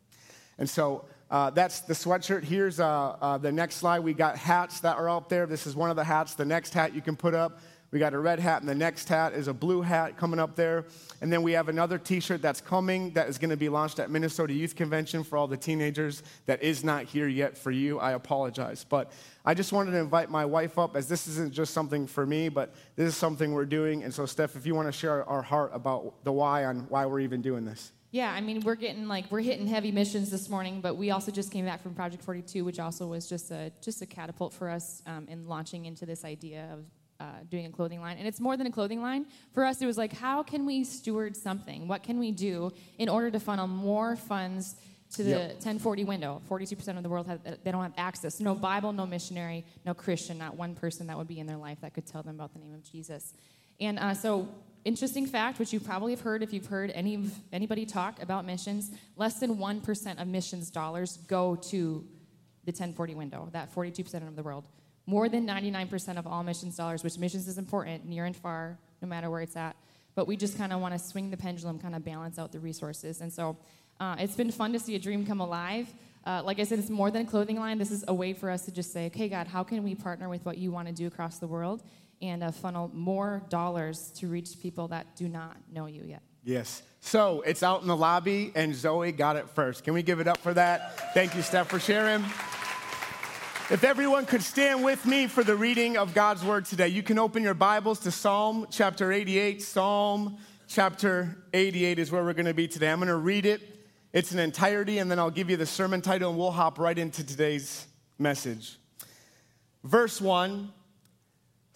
And 0.58 0.70
so 0.70 1.06
uh, 1.32 1.50
that's 1.52 1.82
the 1.82 1.94
sweatshirt. 1.94 2.44
Here's 2.44 2.80
uh, 2.80 3.16
uh, 3.22 3.38
the 3.38 3.52
next 3.52 3.76
slide. 3.76 4.00
We 4.00 4.14
got 4.14 4.38
hats 4.38 4.80
that 4.82 4.98
are 4.98 5.10
out 5.10 5.30
there. 5.30 5.46
This 5.46 5.68
is 5.68 5.76
one 5.76 5.90
of 5.90 5.96
the 5.96 6.04
hats. 6.04 6.34
The 6.34 6.46
next 6.46 6.74
hat 6.74 6.94
you 6.94 7.02
can 7.02 7.16
put 7.16 7.34
up 7.34 7.60
we 7.92 7.98
got 7.98 8.14
a 8.14 8.20
red 8.20 8.40
hat, 8.40 8.62
and 8.62 8.70
the 8.70 8.76
next 8.76 9.10
hat 9.10 9.34
is 9.34 9.48
a 9.48 9.54
blue 9.54 9.82
hat 9.82 10.16
coming 10.16 10.40
up 10.40 10.56
there. 10.56 10.86
And 11.22 11.34
then 11.34 11.42
we 11.42 11.54
have 11.54 11.70
another 11.70 11.98
t 11.98 12.20
shirt 12.20 12.42
that's 12.42 12.62
coming 12.62 13.12
that 13.14 13.28
is 13.28 13.40
going 13.40 13.50
to 13.50 13.58
be 13.58 13.68
launched 13.68 14.00
at 14.00 14.12
Minnesota 14.12 14.54
Youth 14.54 14.76
Convention 14.76 15.24
for 15.24 15.38
all 15.38 15.48
the 15.48 15.58
teenagers 15.58 16.22
that 16.46 16.62
is 16.62 16.84
not 16.84 17.06
here 17.06 17.28
yet 17.28 17.58
for 17.58 17.72
you. 17.72 18.00
I 18.00 18.12
apologize. 18.12 18.86
But 18.88 19.12
I 19.44 19.56
just 19.56 19.74
wanted 19.74 19.92
to 19.92 19.98
invite 19.98 20.30
my 20.30 20.46
wife 20.46 20.78
up 20.78 20.96
as 20.96 21.08
this 21.08 21.28
isn't 21.28 21.52
just 21.52 21.74
something 21.74 22.06
for 22.06 22.26
me, 22.26 22.50
but 22.50 22.76
this 22.96 23.08
is 23.08 23.18
something 23.18 23.54
we're 23.54 23.66
doing. 23.66 24.04
And 24.04 24.14
so, 24.14 24.28
Steph, 24.28 24.56
if 24.56 24.68
you 24.68 24.76
want 24.76 24.88
to 24.88 24.92
share 24.92 25.28
our 25.28 25.42
heart 25.42 25.72
about 25.74 26.24
the 26.24 26.32
why 26.32 26.66
on 26.66 26.86
why 26.90 27.08
we're 27.08 27.22
even 27.22 27.42
doing 27.42 27.66
this. 27.66 27.92
Yeah, 28.12 28.32
I 28.32 28.42
mean, 28.42 28.62
we're 28.62 28.76
getting 28.76 29.08
like 29.08 29.32
we're 29.32 29.42
hitting 29.42 29.68
heavy 29.68 29.92
missions 29.92 30.32
this 30.32 30.50
morning, 30.50 30.82
but 30.82 30.96
we 30.96 31.12
also 31.12 31.32
just 31.32 31.52
came 31.52 31.66
back 31.66 31.84
from 31.84 31.94
Project 31.94 32.24
42, 32.24 32.66
which 32.66 32.80
also 32.80 33.06
was 33.06 33.30
just 33.30 33.52
a 33.52 33.72
just 33.82 34.02
a 34.02 34.08
catapult 34.08 34.52
for 34.54 34.70
us 34.70 35.04
um, 35.06 35.28
in 35.28 35.48
launching 35.48 35.86
into 35.86 36.08
this 36.08 36.26
idea 36.26 36.70
of 36.74 36.86
uh, 37.20 37.26
doing 37.50 37.68
a 37.68 37.70
clothing 37.70 38.02
line. 38.02 38.18
And 38.18 38.28
it's 38.28 38.40
more 38.40 38.58
than 38.58 38.66
a 38.66 38.72
clothing 38.72 39.02
line. 39.02 39.26
For 39.54 39.64
us, 39.64 39.82
it 39.82 39.86
was 39.86 39.98
like, 39.98 40.14
how 40.14 40.42
can 40.42 40.66
we 40.66 40.84
steward 40.84 41.36
something? 41.36 41.88
What 41.88 42.02
can 42.02 42.18
we 42.18 42.32
do 42.32 42.72
in 42.98 43.10
order 43.10 43.30
to 43.30 43.40
funnel 43.40 43.68
more 43.68 44.16
funds 44.16 44.76
to 45.16 45.24
the 45.24 45.30
yep. 45.32 45.50
1040 45.56 46.06
window? 46.06 46.42
42% 46.50 46.98
of 46.98 47.04
the 47.04 47.10
world, 47.10 47.28
have, 47.28 47.42
they 47.44 47.72
don't 47.72 47.84
have 47.84 47.94
access. 47.98 48.40
No 48.40 48.56
Bible, 48.56 48.94
no 48.94 49.06
missionary, 49.06 49.66
no 49.86 49.94
Christian, 49.94 50.38
not 50.38 50.56
one 50.56 50.76
person 50.76 51.08
that 51.08 51.18
would 51.18 51.28
be 51.28 51.40
in 51.40 51.46
their 51.46 51.58
life 51.58 51.82
that 51.82 51.94
could 51.94 52.08
tell 52.08 52.24
them 52.24 52.36
about 52.36 52.54
the 52.54 52.60
name 52.60 52.74
of 52.74 52.90
Jesus. 52.90 53.34
And 53.80 54.00
uh, 54.00 54.14
so, 54.14 54.48
interesting 54.86 55.26
fact, 55.26 55.60
which 55.60 55.72
you 55.72 55.80
probably 55.80 56.12
have 56.12 56.22
heard 56.22 56.44
if 56.44 56.54
you've 56.54 56.66
heard 56.66 56.92
any 56.92 57.30
anybody 57.54 57.86
talk 57.86 58.22
about 58.22 58.46
missions, 58.46 58.92
less 59.16 59.40
than 59.40 59.58
1% 59.58 60.22
of 60.22 60.28
missions 60.28 60.70
dollars 60.70 61.18
go 61.28 61.56
to 61.56 62.06
the 62.66 62.72
1040 62.72 63.16
window, 63.16 63.50
that 63.54 63.74
42% 63.74 64.28
of 64.28 64.36
the 64.36 64.44
world 64.44 64.66
more 65.10 65.28
than 65.28 65.48
99% 65.48 66.20
of 66.20 66.28
all 66.28 66.44
missions 66.44 66.78
dollars, 66.78 67.04
which 67.04 67.18
missions 67.18 67.48
is 67.48 67.58
important, 67.58 68.06
near 68.06 68.26
and 68.26 68.36
far, 68.36 68.78
no 69.02 69.08
matter 69.08 69.28
where 69.32 69.42
it's 69.42 69.56
at. 69.56 69.76
But 70.14 70.28
we 70.28 70.38
just 70.38 70.56
kind 70.56 70.72
of 70.72 70.82
want 70.82 70.94
to 70.94 71.00
swing 71.00 71.32
the 71.32 71.38
pendulum, 71.38 71.80
kind 71.80 71.96
of 71.96 72.06
balance 72.06 72.38
out 72.38 72.52
the 72.52 72.60
resources. 72.60 73.20
And 73.20 73.34
so 73.34 73.58
uh, 74.00 74.18
it's 74.20 74.36
been 74.36 74.52
fun 74.52 74.72
to 74.74 74.80
see 74.80 74.94
a 74.94 75.00
dream 75.00 75.26
come 75.26 75.40
alive. 75.40 75.92
Uh, 76.28 76.44
like 76.46 76.60
I 76.60 76.64
said, 76.64 76.78
it's 76.78 76.92
more 76.92 77.10
than 77.10 77.24
a 77.24 77.26
clothing 77.26 77.60
line. 77.60 77.80
This 77.80 77.90
is 77.90 78.06
a 78.08 78.14
way 78.14 78.34
for 78.34 78.52
us 78.52 78.66
to 78.66 78.72
just 78.72 78.94
say, 78.94 79.08
okay, 79.08 79.30
God, 79.30 79.48
how 79.48 79.64
can 79.64 79.84
we 79.84 79.96
partner 79.96 80.30
with 80.30 80.46
what 80.46 80.60
you 80.60 80.72
want 80.72 80.88
to 80.88 80.94
do 80.94 81.08
across 81.08 81.40
the 81.40 81.48
world 81.48 81.82
and 82.22 82.44
uh, 82.44 82.52
funnel 82.52 82.90
more 82.94 83.44
dollars 83.50 84.12
to 84.18 84.28
reach 84.28 84.60
people 84.62 84.88
that 84.90 85.16
do 85.16 85.28
not 85.28 85.58
know 85.72 85.86
you 85.86 86.04
yet? 86.04 86.22
Yes. 86.44 86.82
So 87.02 87.42
it's 87.42 87.64
out 87.64 87.82
in 87.82 87.88
the 87.88 87.96
lobby, 87.96 88.52
and 88.56 88.76
Zoe 88.76 89.12
got 89.12 89.36
it 89.36 89.50
first. 89.50 89.84
Can 89.84 89.94
we 89.94 90.04
give 90.04 90.20
it 90.20 90.28
up 90.28 90.38
for 90.38 90.54
that? 90.54 91.14
Thank 91.14 91.36
you, 91.36 91.42
Steph, 91.42 91.70
for 91.70 91.80
sharing. 91.80 92.24
If 93.72 93.84
everyone 93.84 94.26
could 94.26 94.42
stand 94.42 94.84
with 94.84 95.06
me 95.06 95.28
for 95.28 95.44
the 95.44 95.56
reading 95.56 95.96
of 95.96 96.14
God's 96.14 96.44
word 96.44 96.66
today, 96.66 96.88
you 96.88 97.04
can 97.04 97.20
open 97.20 97.44
your 97.44 97.54
Bibles 97.54 98.00
to 98.00 98.12
Psalm 98.12 98.66
chapter 98.72 99.12
88. 99.12 99.62
Psalm 99.62 100.38
chapter 100.68 101.38
88 101.54 102.00
is 102.00 102.12
where 102.12 102.24
we're 102.24 102.34
going 102.34 102.46
to 102.48 102.54
be 102.54 102.68
today. 102.68 102.90
I'm 102.90 103.00
going 103.00 103.10
to 103.10 103.16
read 103.16 103.46
it, 103.46 103.62
it's 104.12 104.32
an 104.32 104.40
entirety, 104.40 104.98
and 104.98 105.10
then 105.10 105.20
I'll 105.20 105.30
give 105.30 105.50
you 105.50 105.58
the 105.58 105.66
sermon 105.66 106.02
title, 106.02 106.32
and 106.32 106.40
we'll 106.40 106.52
hop 106.52 106.80
right 106.80 106.98
into 106.98 107.24
today's 107.24 107.86
message. 108.18 108.78
Verse 109.84 110.20
1, 110.20 110.74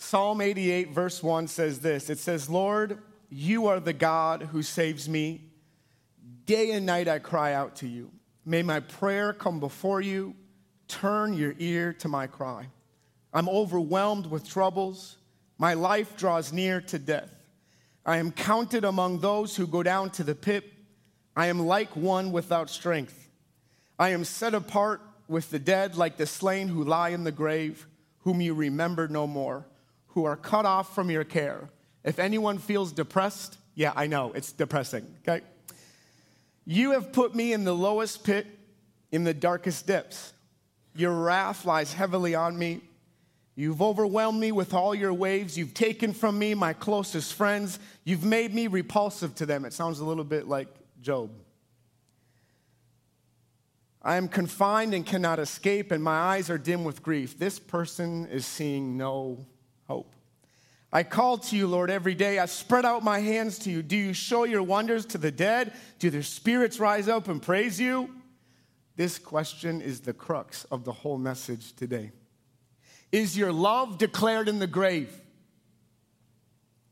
Psalm 0.04 0.42
88, 0.42 0.92
verse 0.92 1.24
1 1.24 1.48
says 1.48 1.80
this 1.80 2.10
It 2.10 2.20
says, 2.20 2.50
Lord, 2.50 3.00
you 3.30 3.68
are 3.68 3.80
the 3.80 3.94
God 3.94 4.44
who 4.52 4.62
saves 4.62 5.10
me. 5.10 5.42
Day 6.46 6.72
and 6.72 6.86
night 6.86 7.08
I 7.08 7.20
cry 7.20 7.54
out 7.54 7.78
to 7.78 7.88
you. 7.88 8.12
May 8.46 8.64
my 8.64 8.82
prayer 8.82 9.34
come 9.34 9.60
before 9.60 10.02
you 10.02 10.36
Turn 10.88 11.34
your 11.34 11.56
ear 11.58 11.94
to 11.94 12.08
my 12.08 12.28
cry. 12.28 12.68
I'm 13.34 13.50
overwhelmed 13.50 14.28
with 14.28 14.48
troubles. 14.48 15.18
My 15.58 15.74
life 15.74 16.18
draws 16.18 16.54
near 16.54 16.82
to 16.82 17.00
death. 17.00 17.34
I 18.06 18.18
am 18.18 18.32
counted 18.32 18.84
among 18.84 19.20
those 19.20 19.56
who 19.56 19.66
go 19.66 19.82
down 19.82 20.12
to 20.12 20.24
the 20.24 20.36
pit. 20.36 20.72
I 21.36 21.48
am 21.48 21.60
like 21.60 21.96
one 21.96 22.32
without 22.32 22.70
strength. 22.70 23.30
I 23.98 24.10
am 24.10 24.24
set 24.24 24.54
apart 24.54 25.02
with 25.28 25.50
the 25.50 25.60
dead, 25.60 25.96
like 25.96 26.18
the 26.18 26.28
slain 26.28 26.68
who 26.68 26.84
lie 26.84 27.10
in 27.10 27.24
the 27.24 27.32
grave, 27.32 27.88
whom 28.20 28.42
you 28.42 28.54
remember 28.54 29.08
no 29.08 29.26
more, 29.26 29.66
who 30.14 30.26
are 30.26 30.36
cut 30.36 30.66
off 30.66 30.94
from 30.96 31.10
your 31.10 31.24
care. 31.24 31.70
If 32.04 32.20
anyone 32.20 32.58
feels 32.58 32.92
depressed, 32.92 33.58
yeah, 33.76 33.94
I 33.96 34.08
know, 34.08 34.32
it's 34.34 34.52
depressing, 34.52 35.06
okay? 35.28 35.44
You 36.66 36.92
have 36.92 37.12
put 37.12 37.36
me 37.36 37.54
in 37.54 37.64
the 37.64 37.74
lowest 37.74 38.24
pit, 38.24 38.48
in 39.12 39.24
the 39.24 39.34
darkest 39.34 39.88
depths. 39.88 40.34
Your 40.96 41.12
wrath 41.12 41.66
lies 41.66 41.94
heavily 41.94 42.36
on 42.36 42.58
me. 42.58 42.82
You've 43.56 43.82
overwhelmed 43.82 44.40
me 44.40 44.52
with 44.52 44.74
all 44.74 44.96
your 44.96 45.14
waves. 45.14 45.58
You've 45.58 45.74
taken 45.74 46.14
from 46.14 46.40
me 46.40 46.54
my 46.54 46.74
closest 46.74 47.34
friends. 47.34 47.80
You've 48.04 48.24
made 48.24 48.54
me 48.54 48.68
repulsive 48.68 49.36
to 49.36 49.46
them. 49.46 49.66
It 49.66 49.74
sounds 49.74 50.00
a 50.00 50.06
little 50.06 50.24
bit 50.24 50.48
like 50.48 50.68
Job. 51.02 51.32
I 54.02 54.18
am 54.18 54.28
confined 54.28 54.94
and 54.94 55.06
cannot 55.06 55.40
escape, 55.40 55.92
and 55.92 56.04
my 56.04 56.18
eyes 56.18 56.50
are 56.50 56.58
dim 56.58 56.84
with 56.84 57.02
grief. 57.02 57.38
This 57.38 57.58
person 57.60 58.28
is 58.28 58.46
seeing 58.46 58.98
no. 58.98 59.46
I 60.94 61.02
call 61.02 61.40
to 61.40 61.58
you, 61.58 61.66
Lord, 61.66 61.90
every 61.90 62.14
day. 62.14 62.38
I 62.38 62.46
spread 62.46 62.86
out 62.86 63.04
my 63.04 63.18
hands 63.18 63.58
to 63.60 63.72
you. 63.72 63.82
Do 63.82 63.98
you 63.98 64.14
show 64.14 64.44
your 64.44 64.62
wonders 64.62 65.08
to 65.08 65.18
the 65.18 65.32
dead? 65.32 65.74
Do 65.98 66.12
their 66.12 66.22
spirits 66.22 66.80
rise 66.80 67.08
up 67.08 67.28
and 67.28 67.42
praise 67.42 67.80
you? 67.80 68.12
This 68.96 69.18
question 69.18 69.82
is 69.82 70.02
the 70.02 70.14
crux 70.14 70.66
of 70.66 70.86
the 70.86 70.92
whole 70.92 71.18
message 71.18 71.74
today. 71.74 72.12
Is 73.12 73.36
your 73.36 73.52
love 73.52 73.98
declared 73.98 74.48
in 74.48 74.60
the 74.60 74.68
grave? 74.68 75.12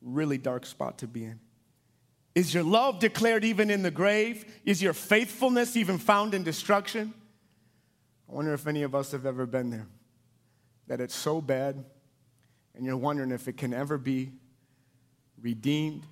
Really 0.01 0.39
dark 0.39 0.65
spot 0.65 0.97
to 0.99 1.07
be 1.07 1.25
in. 1.25 1.39
Is 2.33 2.55
your 2.55 2.63
love 2.63 2.97
declared 2.97 3.43
even 3.43 3.69
in 3.69 3.83
the 3.83 3.91
grave? 3.91 4.45
Is 4.65 4.81
your 4.81 4.93
faithfulness 4.93 5.77
even 5.77 5.99
found 5.99 6.33
in 6.33 6.43
destruction? 6.43 7.13
I 8.27 8.33
wonder 8.33 8.53
if 8.55 8.65
any 8.65 8.81
of 8.81 8.95
us 8.95 9.11
have 9.11 9.27
ever 9.27 9.45
been 9.45 9.69
there. 9.69 9.85
That 10.87 11.01
it's 11.01 11.15
so 11.15 11.39
bad, 11.39 11.85
and 12.75 12.85
you're 12.85 12.97
wondering 12.97 13.31
if 13.31 13.47
it 13.47 13.57
can 13.57 13.73
ever 13.73 13.97
be 13.97 14.31
redeemed. 15.41 16.05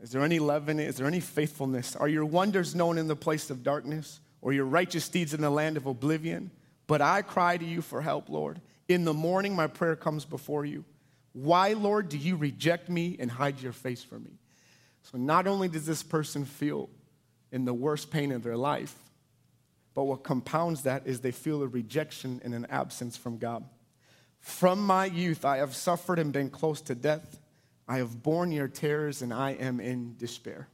Is 0.00 0.10
there 0.10 0.22
any 0.22 0.38
love 0.38 0.68
in 0.68 0.78
it? 0.78 0.88
Is 0.88 0.96
there 0.96 1.06
any 1.06 1.20
faithfulness? 1.20 1.96
Are 1.96 2.08
your 2.08 2.24
wonders 2.24 2.74
known 2.74 2.98
in 2.98 3.08
the 3.08 3.16
place 3.16 3.50
of 3.50 3.62
darkness, 3.62 4.20
or 4.40 4.52
your 4.52 4.66
righteous 4.66 5.08
deeds 5.08 5.34
in 5.34 5.40
the 5.40 5.50
land 5.50 5.76
of 5.76 5.86
oblivion? 5.86 6.50
But 6.86 7.02
I 7.02 7.22
cry 7.22 7.56
to 7.56 7.64
you 7.64 7.82
for 7.82 8.00
help, 8.00 8.28
Lord. 8.28 8.60
In 8.88 9.04
the 9.04 9.14
morning, 9.14 9.54
my 9.54 9.66
prayer 9.66 9.96
comes 9.96 10.24
before 10.24 10.64
you. 10.64 10.84
Why, 11.32 11.74
Lord, 11.74 12.08
do 12.08 12.16
you 12.16 12.36
reject 12.36 12.88
me 12.88 13.16
and 13.18 13.30
hide 13.30 13.60
your 13.60 13.72
face 13.72 14.02
from 14.02 14.24
me? 14.24 14.38
So, 15.02 15.18
not 15.18 15.46
only 15.46 15.68
does 15.68 15.86
this 15.86 16.02
person 16.02 16.44
feel 16.44 16.88
in 17.52 17.64
the 17.64 17.74
worst 17.74 18.10
pain 18.10 18.32
of 18.32 18.42
their 18.42 18.56
life, 18.56 18.94
but 19.94 20.04
what 20.04 20.22
compounds 20.22 20.82
that 20.82 21.06
is 21.06 21.20
they 21.20 21.32
feel 21.32 21.62
a 21.62 21.66
rejection 21.66 22.40
and 22.44 22.54
an 22.54 22.66
absence 22.70 23.16
from 23.16 23.38
God. 23.38 23.64
From 24.48 24.84
my 24.84 25.04
youth, 25.04 25.44
I 25.44 25.58
have 25.58 25.76
suffered 25.76 26.18
and 26.18 26.32
been 26.32 26.48
close 26.48 26.80
to 26.80 26.94
death. 26.94 27.38
I 27.86 27.98
have 27.98 28.22
borne 28.22 28.50
your 28.50 28.66
terrors 28.66 29.20
and 29.20 29.32
I 29.32 29.50
am 29.52 29.78
in 29.78 30.16
despair. 30.16 30.68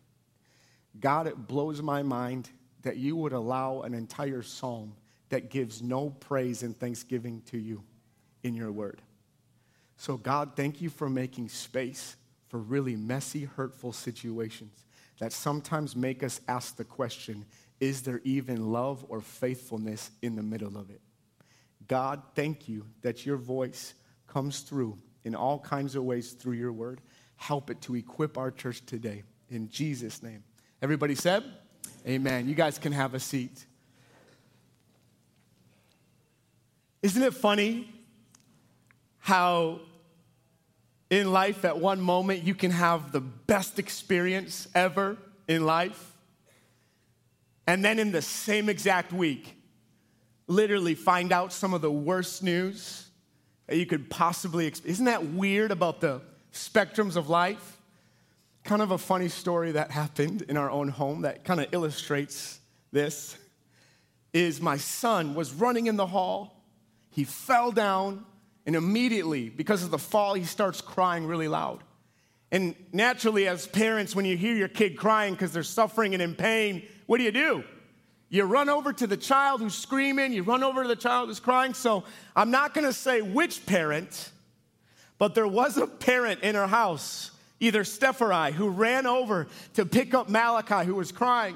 God, 1.01 1.27
it 1.27 1.49
blows 1.49 1.83
my 1.83 2.03
mind 2.03 2.49
that 2.83 2.97
you 2.99 3.17
would 3.17 3.33
allow 3.33 3.83
an 3.83 3.93
entire 3.93 4.43
psalm 4.43 4.95
that 5.29 5.51
gives 5.51 5.83
no 5.83 6.09
praise 6.09 6.63
and 6.63 6.79
thanksgiving 6.79 7.43
to 7.47 7.59
you 7.59 7.83
in 8.45 8.55
your 8.55 8.71
word. 8.71 9.03
So, 9.97 10.17
God, 10.17 10.53
thank 10.55 10.81
you 10.81 10.89
for 10.89 11.11
making 11.11 11.49
space 11.49 12.17
for 12.49 12.59
really 12.59 12.95
messy, 12.95 13.45
hurtful 13.45 13.93
situations 13.93 14.85
that 15.19 15.33
sometimes 15.33 15.97
make 15.97 16.23
us 16.23 16.41
ask 16.47 16.77
the 16.77 16.85
question 16.85 17.45
is 17.81 18.03
there 18.03 18.21
even 18.23 18.71
love 18.71 19.05
or 19.09 19.21
faithfulness 19.21 20.13
in 20.23 20.37
the 20.37 20.43
middle 20.45 20.79
of 20.79 20.91
it? 20.91 21.01
God, 21.89 22.23
thank 22.35 22.69
you 22.69 22.87
that 23.03 23.27
your 23.27 23.37
voice 23.37 23.95
comes 24.27 24.61
through 24.61 24.99
in 25.25 25.35
all 25.35 25.59
kinds 25.59 25.95
of 25.95 26.05
ways 26.05 26.33
through 26.33 26.55
your 26.55 26.73
word. 26.73 27.01
Help 27.37 27.71
it 27.71 27.81
to 27.83 27.95
equip 27.95 28.39
our 28.39 28.51
church 28.51 28.85
today. 28.87 29.23
In 29.51 29.69
Jesus' 29.69 30.23
name. 30.23 30.45
Everybody 30.83 31.15
said, 31.15 31.45
Amen. 32.07 32.49
You 32.49 32.55
guys 32.55 32.79
can 32.79 32.93
have 32.93 33.15
a 33.15 33.21
seat. 33.21 33.65
Isn't 37.03 37.23
it 37.23 37.35
funny 37.35 37.93
how 39.19 39.81
in 41.11 41.33
life 41.33 41.65
at 41.65 41.79
one 41.79 42.01
moment 42.01 42.45
you 42.45 42.55
can 42.55 42.71
have 42.71 43.13
the 43.13 43.21
best 43.21 43.79
experience 43.79 44.69
ever 44.75 45.17
in 45.49 45.65
life? 45.65 46.13
And 47.67 47.85
then 47.85 47.99
in 47.99 48.13
the 48.13 48.23
same 48.23 48.69
exact 48.69 49.13
week, 49.13 49.57
literally 50.47 50.95
find 50.95 51.33
out 51.33 51.53
some 51.53 51.75
of 51.75 51.81
the 51.81 51.91
worst 51.91 52.43
news 52.43 53.09
that 53.67 53.77
you 53.77 53.87
could 53.87 54.11
possibly 54.11 54.67
experience. 54.67 54.97
Isn't 54.97 55.07
that 55.07 55.27
weird 55.27 55.71
about 55.71 56.01
the 56.01 56.21
spectrums 56.53 57.17
of 57.17 57.29
life? 57.29 57.79
Kind 58.63 58.83
of 58.83 58.91
a 58.91 58.99
funny 58.99 59.29
story 59.29 59.73
that 59.73 59.91
happened 59.91 60.43
in 60.43 60.57
our 60.57 60.71
own 60.71 60.89
home 60.89 61.23
that 61.23 61.45
kind 61.45 61.61
of 61.61 61.67
illustrates 61.73 62.61
this 62.93 63.37
is 64.33 64.61
my 64.61 64.77
son 64.77 65.35
was 65.35 65.53
running 65.53 65.87
in 65.87 65.97
the 65.97 66.07
hall. 66.07 66.65
He 67.11 67.25
fell 67.25 67.71
down, 67.71 68.25
and 68.67 68.75
immediately, 68.75 69.49
because 69.49 69.83
of 69.83 69.91
the 69.91 69.99
fall, 69.99 70.35
he 70.35 70.45
starts 70.45 70.81
crying 70.81 71.27
really 71.27 71.49
loud. 71.49 71.83
And 72.51 72.75
naturally, 72.93 73.49
as 73.49 73.67
parents, 73.67 74.15
when 74.15 74.25
you 74.25 74.37
hear 74.37 74.55
your 74.55 74.69
kid 74.69 74.97
crying 74.97 75.35
because 75.35 75.53
they're 75.53 75.63
suffering 75.63 76.15
and 76.15 76.23
in 76.23 76.35
pain, 76.35 76.87
what 77.07 77.19
do 77.19 77.25
you 77.25 77.33
do? 77.33 77.65
You 78.35 78.43
run 78.43 78.69
over 78.69 78.93
to 78.93 79.07
the 79.07 79.17
child 79.17 79.61
who's 79.61 79.77
screaming, 79.77 80.33
you 80.33 80.43
run 80.43 80.65
over 80.65 80.83
to 80.83 80.89
the 80.89 80.97
child 80.97 81.29
who's 81.29 81.39
crying. 81.39 81.73
So 81.73 82.03
I'm 82.35 82.51
not 82.51 82.75
gonna 82.75 82.93
say 82.93 83.21
which 83.23 83.65
parent, 83.65 84.33
but 85.19 85.37
there 85.37 85.47
was 85.47 85.77
a 85.77 85.87
parent 85.87 86.41
in 86.43 86.57
her 86.57 86.67
house, 86.67 87.31
either 87.61 87.85
Steph 87.85 88.21
or 88.21 88.33
I, 88.33 88.51
who 88.51 88.71
ran 88.71 89.07
over 89.07 89.47
to 89.75 89.87
pick 89.87 90.15
up 90.15 90.29
Malachi, 90.29 90.85
who 90.85 90.97
was 90.97 91.13
crying, 91.13 91.55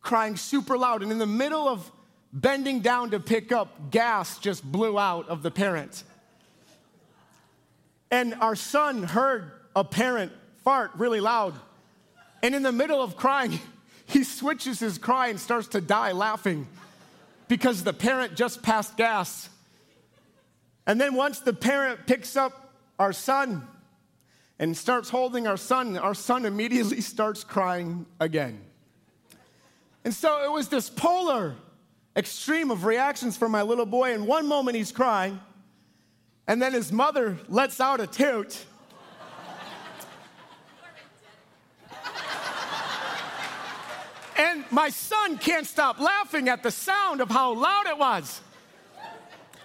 crying 0.00 0.36
super 0.36 0.78
loud. 0.78 1.02
And 1.02 1.12
in 1.12 1.18
the 1.18 1.26
middle 1.26 1.68
of 1.68 1.92
bending 2.32 2.80
down 2.80 3.10
to 3.10 3.20
pick 3.20 3.52
up, 3.52 3.90
gas 3.90 4.38
just 4.38 4.64
blew 4.64 4.98
out 4.98 5.28
of 5.28 5.42
the 5.42 5.50
parent. 5.50 6.02
And 8.10 8.32
our 8.36 8.56
son 8.56 9.02
heard 9.02 9.52
a 9.76 9.84
parent 9.84 10.32
fart 10.64 10.92
really 10.96 11.20
loud. 11.20 11.52
And 12.42 12.54
in 12.54 12.62
the 12.62 12.72
middle 12.72 13.02
of 13.02 13.16
crying, 13.16 13.60
he 14.06 14.24
switches 14.24 14.80
his 14.80 14.98
cry 14.98 15.28
and 15.28 15.40
starts 15.40 15.68
to 15.68 15.80
die 15.80 16.12
laughing 16.12 16.66
because 17.48 17.84
the 17.84 17.92
parent 17.92 18.34
just 18.34 18.62
passed 18.62 18.96
gas. 18.96 19.48
And 20.86 21.00
then 21.00 21.14
once 21.14 21.40
the 21.40 21.52
parent 21.52 22.06
picks 22.06 22.36
up 22.36 22.74
our 22.98 23.12
son 23.12 23.66
and 24.58 24.76
starts 24.76 25.08
holding 25.08 25.46
our 25.46 25.56
son, 25.56 25.96
our 25.96 26.14
son 26.14 26.44
immediately 26.44 27.00
starts 27.12 27.44
crying 27.44 28.06
again. 28.20 28.60
And 30.04 30.12
so 30.12 30.44
it 30.44 30.52
was 30.52 30.68
this 30.68 30.90
polar 30.90 31.56
extreme 32.16 32.70
of 32.70 32.84
reactions 32.84 33.36
from 33.36 33.52
my 33.52 33.62
little 33.62 33.86
boy. 33.86 34.14
In 34.14 34.26
one 34.26 34.46
moment, 34.46 34.76
he's 34.76 34.92
crying, 34.92 35.40
and 36.46 36.60
then 36.60 36.72
his 36.72 36.92
mother 36.92 37.38
lets 37.48 37.80
out 37.80 38.00
a 38.00 38.06
toot. 38.06 38.64
And 44.36 44.64
my 44.70 44.88
son 44.88 45.38
can't 45.38 45.66
stop 45.66 46.00
laughing 46.00 46.48
at 46.48 46.62
the 46.62 46.70
sound 46.70 47.20
of 47.20 47.30
how 47.30 47.54
loud 47.54 47.86
it 47.86 47.98
was. 47.98 48.40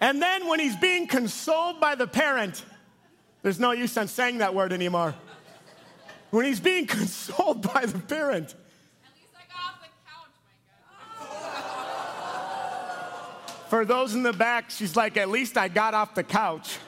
And 0.02 0.22
then 0.22 0.48
when 0.48 0.60
he's 0.60 0.78
being 0.78 1.08
consoled 1.08 1.80
by 1.80 1.96
the 1.96 2.08
parent, 2.08 2.64
there's 3.42 3.60
no 3.60 3.72
use 3.72 3.98
in 3.98 4.08
saying 4.08 4.40
that 4.40 4.54
word 4.54 4.72
anymore. 4.72 5.16
When 6.30 6.46
he's 6.46 6.60
being 6.60 6.88
consoled 7.00 7.62
by 7.74 7.86
the 7.86 8.00
parent, 8.00 8.56
For 13.70 13.86
those 13.86 14.16
in 14.16 14.24
the 14.24 14.34
back, 14.34 14.72
she's 14.72 14.96
like, 14.96 15.16
at 15.16 15.30
least 15.30 15.56
I 15.56 15.68
got 15.68 15.94
off 15.94 16.16
the 16.16 16.24
couch. 16.24 16.80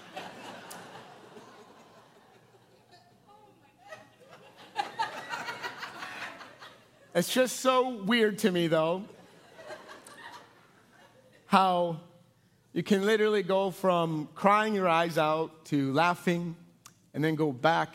It's 7.13 7.33
just 7.33 7.59
so 7.59 7.89
weird 7.89 8.37
to 8.39 8.51
me, 8.51 8.67
though, 8.67 9.03
how 11.45 11.99
you 12.71 12.83
can 12.83 13.05
literally 13.05 13.43
go 13.43 13.69
from 13.69 14.29
crying 14.33 14.73
your 14.73 14.87
eyes 14.87 15.17
out 15.17 15.65
to 15.65 15.91
laughing 15.91 16.55
and 17.13 17.21
then 17.21 17.35
go 17.35 17.51
back 17.51 17.93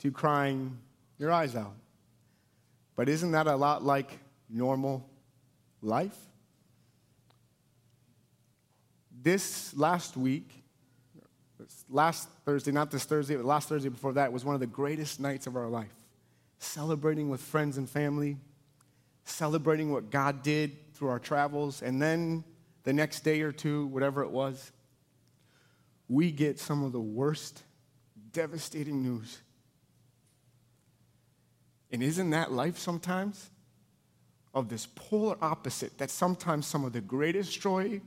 to 0.00 0.10
crying 0.10 0.76
your 1.16 1.30
eyes 1.30 1.54
out. 1.54 1.76
But 2.96 3.08
isn't 3.08 3.30
that 3.30 3.46
a 3.46 3.54
lot 3.54 3.84
like 3.84 4.18
normal 4.50 5.08
life? 5.80 6.16
This 9.22 9.76
last 9.76 10.16
week, 10.16 10.64
last 11.88 12.28
Thursday, 12.44 12.72
not 12.72 12.90
this 12.90 13.04
Thursday, 13.04 13.36
but 13.36 13.44
last 13.44 13.68
Thursday 13.68 13.90
before 13.90 14.14
that, 14.14 14.32
was 14.32 14.44
one 14.44 14.56
of 14.56 14.60
the 14.60 14.66
greatest 14.66 15.20
nights 15.20 15.46
of 15.46 15.54
our 15.54 15.68
life 15.68 15.93
celebrating 16.64 17.28
with 17.28 17.40
friends 17.40 17.76
and 17.76 17.88
family, 17.88 18.36
celebrating 19.24 19.92
what 19.92 20.10
God 20.10 20.42
did 20.42 20.94
through 20.94 21.08
our 21.08 21.18
travels, 21.18 21.82
and 21.82 22.00
then 22.00 22.44
the 22.84 22.92
next 22.92 23.20
day 23.20 23.40
or 23.42 23.52
two, 23.52 23.86
whatever 23.86 24.22
it 24.22 24.30
was, 24.30 24.72
we 26.08 26.30
get 26.30 26.58
some 26.58 26.84
of 26.84 26.92
the 26.92 27.00
worst, 27.00 27.62
devastating 28.32 29.02
news. 29.02 29.40
And 31.90 32.02
isn't 32.02 32.30
that 32.30 32.52
life 32.52 32.78
sometimes? 32.78 33.50
Of 34.52 34.68
this 34.68 34.86
polar 34.94 35.36
opposite, 35.42 35.98
that 35.98 36.10
sometimes 36.10 36.66
some 36.66 36.84
of 36.84 36.92
the 36.92 37.00
greatest 37.00 37.60
joy 37.60 38.00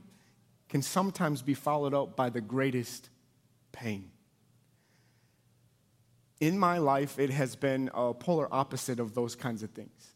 can 0.68 0.80
sometimes 0.80 1.42
be 1.42 1.54
followed 1.54 1.92
up 1.92 2.16
by 2.16 2.30
the 2.30 2.40
greatest 2.40 3.10
pain 3.70 4.10
in 6.40 6.58
my 6.58 6.78
life, 6.78 7.18
it 7.18 7.30
has 7.30 7.56
been 7.56 7.90
a 7.94 8.14
polar 8.14 8.48
opposite 8.52 9.00
of 9.00 9.14
those 9.14 9.34
kinds 9.34 9.62
of 9.62 9.70
things. 9.70 10.14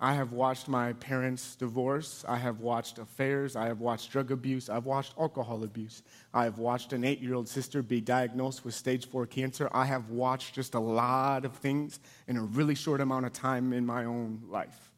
I 0.00 0.14
have 0.14 0.32
watched 0.32 0.68
my 0.68 0.92
parents 0.92 1.56
divorce. 1.56 2.24
I 2.28 2.36
have 2.36 2.60
watched 2.60 2.98
affairs. 2.98 3.56
I 3.56 3.66
have 3.66 3.80
watched 3.80 4.12
drug 4.12 4.30
abuse. 4.30 4.68
I've 4.68 4.86
watched 4.86 5.14
alcohol 5.18 5.64
abuse. 5.64 6.04
I 6.32 6.44
have 6.44 6.58
watched 6.58 6.92
an 6.92 7.02
eight 7.02 7.20
year 7.20 7.34
old 7.34 7.48
sister 7.48 7.82
be 7.82 8.00
diagnosed 8.00 8.64
with 8.64 8.74
stage 8.74 9.08
four 9.08 9.26
cancer. 9.26 9.68
I 9.72 9.86
have 9.86 10.10
watched 10.10 10.54
just 10.54 10.74
a 10.74 10.80
lot 10.80 11.44
of 11.44 11.54
things 11.54 11.98
in 12.28 12.36
a 12.36 12.42
really 12.42 12.76
short 12.76 13.00
amount 13.00 13.26
of 13.26 13.32
time 13.32 13.72
in 13.72 13.84
my 13.84 14.04
own 14.04 14.42
life. 14.48 14.92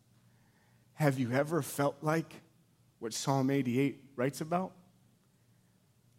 Have 0.95 1.19
you 1.19 1.33
ever 1.33 1.63
felt 1.63 1.97
like 2.03 2.35
what 2.99 3.15
Psalm 3.15 3.49
88 3.49 4.05
writes 4.17 4.43
about? 4.43 4.73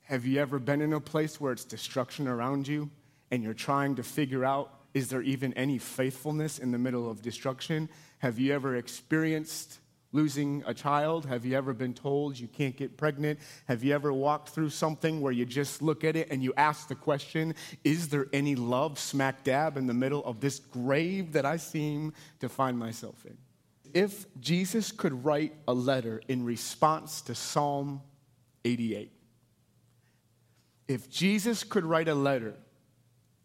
Have 0.06 0.26
you 0.26 0.40
ever 0.40 0.58
been 0.58 0.82
in 0.82 0.94
a 0.94 1.00
place 1.00 1.40
where 1.40 1.54
it's 1.54 1.64
destruction 1.64 2.28
around 2.28 2.68
you 2.68 2.90
and 3.32 3.42
you're 3.44 3.54
trying 3.54 3.96
to 3.96 4.04
figure 4.04 4.46
out 4.46 4.74
is 4.94 5.08
there 5.08 5.22
even 5.22 5.54
any 5.54 5.78
faithfulness 5.78 6.60
in 6.60 6.72
the 6.72 6.78
middle 6.78 7.10
of 7.10 7.22
destruction? 7.22 7.90
Have 8.20 8.38
you 8.38 8.54
ever 8.54 8.76
experienced 8.76 9.80
losing 10.12 10.64
a 10.68 10.74
child? 10.74 11.26
Have 11.26 11.46
you 11.46 11.56
ever 11.56 11.74
been 11.74 11.94
told 11.94 12.38
you 12.38 12.48
can't 12.48 12.76
get 12.76 12.98
pregnant? 12.98 13.40
Have 13.68 13.84
you 13.84 13.94
ever 13.94 14.12
walked 14.12 14.50
through 14.50 14.70
something 14.70 15.22
where 15.22 15.32
you 15.32 15.46
just 15.46 15.82
look 15.82 16.04
at 16.04 16.16
it 16.16 16.28
and 16.30 16.44
you 16.44 16.54
ask 16.58 16.88
the 16.88 16.96
question, 16.96 17.56
is 17.84 18.10
there 18.10 18.28
any 18.34 18.56
love 18.56 19.00
smack 19.00 19.44
dab 19.44 19.78
in 19.78 19.88
the 19.88 19.94
middle 19.94 20.24
of 20.26 20.42
this 20.42 20.60
grave 20.60 21.32
that 21.34 21.46
I 21.46 21.58
seem 21.58 22.14
to 22.40 22.50
find 22.50 22.78
myself 22.78 23.26
in? 23.26 23.38
If 23.94 24.26
Jesus 24.40 24.92
could 24.92 25.24
write 25.24 25.54
a 25.68 25.74
letter 25.74 26.22
in 26.28 26.46
response 26.46 27.22
to 27.22 27.36
Psalm 27.36 28.02
88, 28.66 29.12
if 30.88 31.10
Jesus 31.10 31.64
could 31.64 31.86
write 31.86 32.10
a 32.10 32.16
letter 32.16 32.56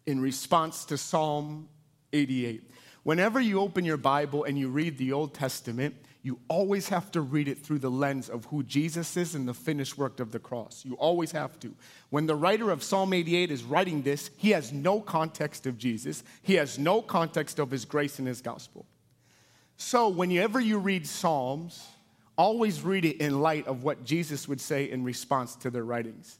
in 0.06 0.20
response 0.20 0.84
to 0.86 0.96
Psalm 0.96 1.68
88, 2.12 2.70
whenever 3.02 3.40
you 3.40 3.60
open 3.60 3.84
your 3.84 3.96
Bible 3.96 4.44
and 4.44 4.58
you 4.58 4.68
read 4.68 4.96
the 4.98 5.12
Old 5.12 5.34
Testament, 5.34 5.94
you 6.22 6.40
always 6.48 6.88
have 6.88 7.12
to 7.12 7.20
read 7.20 7.46
it 7.46 7.58
through 7.58 7.78
the 7.78 7.90
lens 7.90 8.28
of 8.28 8.46
who 8.46 8.64
Jesus 8.64 9.16
is 9.16 9.36
and 9.36 9.46
the 9.46 9.54
finished 9.54 9.96
work 9.96 10.18
of 10.18 10.32
the 10.32 10.40
cross. 10.40 10.82
You 10.84 10.94
always 10.94 11.30
have 11.30 11.60
to. 11.60 11.72
When 12.10 12.26
the 12.26 12.34
writer 12.34 12.72
of 12.72 12.82
Psalm 12.82 13.12
88 13.12 13.52
is 13.52 13.62
writing 13.62 14.02
this, 14.02 14.30
he 14.36 14.50
has 14.50 14.72
no 14.72 15.00
context 15.00 15.66
of 15.66 15.78
Jesus, 15.78 16.24
he 16.42 16.54
has 16.54 16.80
no 16.80 17.00
context 17.00 17.60
of 17.60 17.70
his 17.70 17.84
grace 17.84 18.18
and 18.18 18.26
his 18.26 18.40
gospel. 18.40 18.86
So, 19.76 20.08
whenever 20.08 20.58
you 20.58 20.78
read 20.78 21.06
Psalms, 21.06 21.86
always 22.36 22.82
read 22.82 23.04
it 23.04 23.20
in 23.20 23.40
light 23.40 23.66
of 23.66 23.84
what 23.84 24.04
Jesus 24.04 24.48
would 24.48 24.60
say 24.60 24.90
in 24.90 25.04
response 25.04 25.54
to 25.56 25.70
their 25.70 25.84
writings. 25.84 26.38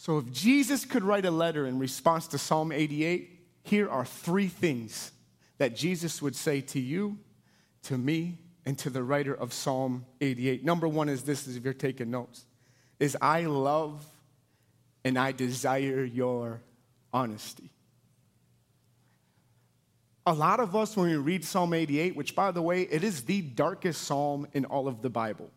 So, 0.00 0.18
if 0.18 0.30
Jesus 0.30 0.84
could 0.84 1.02
write 1.02 1.24
a 1.24 1.30
letter 1.32 1.66
in 1.66 1.80
response 1.80 2.28
to 2.28 2.38
Psalm 2.38 2.70
88, 2.70 3.36
here 3.64 3.90
are 3.90 4.04
three 4.04 4.46
things 4.46 5.10
that 5.58 5.74
Jesus 5.74 6.22
would 6.22 6.36
say 6.36 6.60
to 6.60 6.78
you 6.78 7.18
to 7.82 7.98
me 7.98 8.38
and 8.64 8.78
to 8.78 8.90
the 8.90 9.02
writer 9.02 9.34
of 9.34 9.52
Psalm 9.52 10.06
88. 10.20 10.64
Number 10.64 10.86
one 10.86 11.08
is 11.08 11.24
this, 11.24 11.48
is 11.48 11.56
if 11.56 11.64
you're 11.64 11.74
taking 11.74 12.12
notes, 12.12 12.44
is 13.00 13.16
I 13.20 13.46
love 13.46 14.06
and 15.04 15.18
I 15.18 15.32
desire 15.32 16.04
your 16.04 16.60
honesty. 17.12 17.68
A 20.26 20.32
lot 20.32 20.60
of 20.60 20.76
us, 20.76 20.96
when 20.96 21.10
we 21.10 21.16
read 21.16 21.44
Psalm 21.44 21.74
88, 21.74 22.14
which 22.14 22.36
by 22.36 22.52
the 22.52 22.62
way, 22.62 22.82
it 22.82 23.02
is 23.02 23.24
the 23.24 23.40
darkest 23.40 24.02
psalm 24.02 24.46
in 24.52 24.64
all 24.64 24.86
of 24.86 25.02
the 25.02 25.10
Bible. 25.10 25.50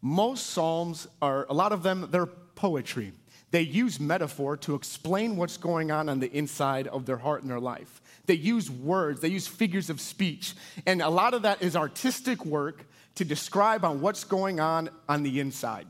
Most 0.00 0.50
psalms 0.50 1.08
are, 1.20 1.46
a 1.48 1.54
lot 1.54 1.72
of 1.72 1.82
them, 1.82 2.06
they're 2.12 2.26
poetry. 2.26 3.12
They 3.52 3.62
use 3.62 4.00
metaphor 4.00 4.56
to 4.58 4.74
explain 4.74 5.36
what's 5.36 5.56
going 5.56 5.90
on 5.90 6.08
on 6.08 6.18
the 6.20 6.32
inside 6.32 6.88
of 6.88 7.06
their 7.06 7.16
heart 7.16 7.42
and 7.42 7.50
their 7.50 7.60
life. 7.60 8.02
They 8.26 8.34
use 8.34 8.70
words, 8.70 9.20
they 9.20 9.28
use 9.28 9.46
figures 9.46 9.88
of 9.88 10.00
speech. 10.00 10.54
And 10.84 11.00
a 11.00 11.08
lot 11.08 11.32
of 11.32 11.42
that 11.42 11.62
is 11.62 11.76
artistic 11.76 12.44
work 12.44 12.86
to 13.14 13.24
describe 13.24 13.84
on 13.84 14.00
what's 14.00 14.24
going 14.24 14.60
on 14.60 14.90
on 15.08 15.22
the 15.22 15.40
inside. 15.40 15.86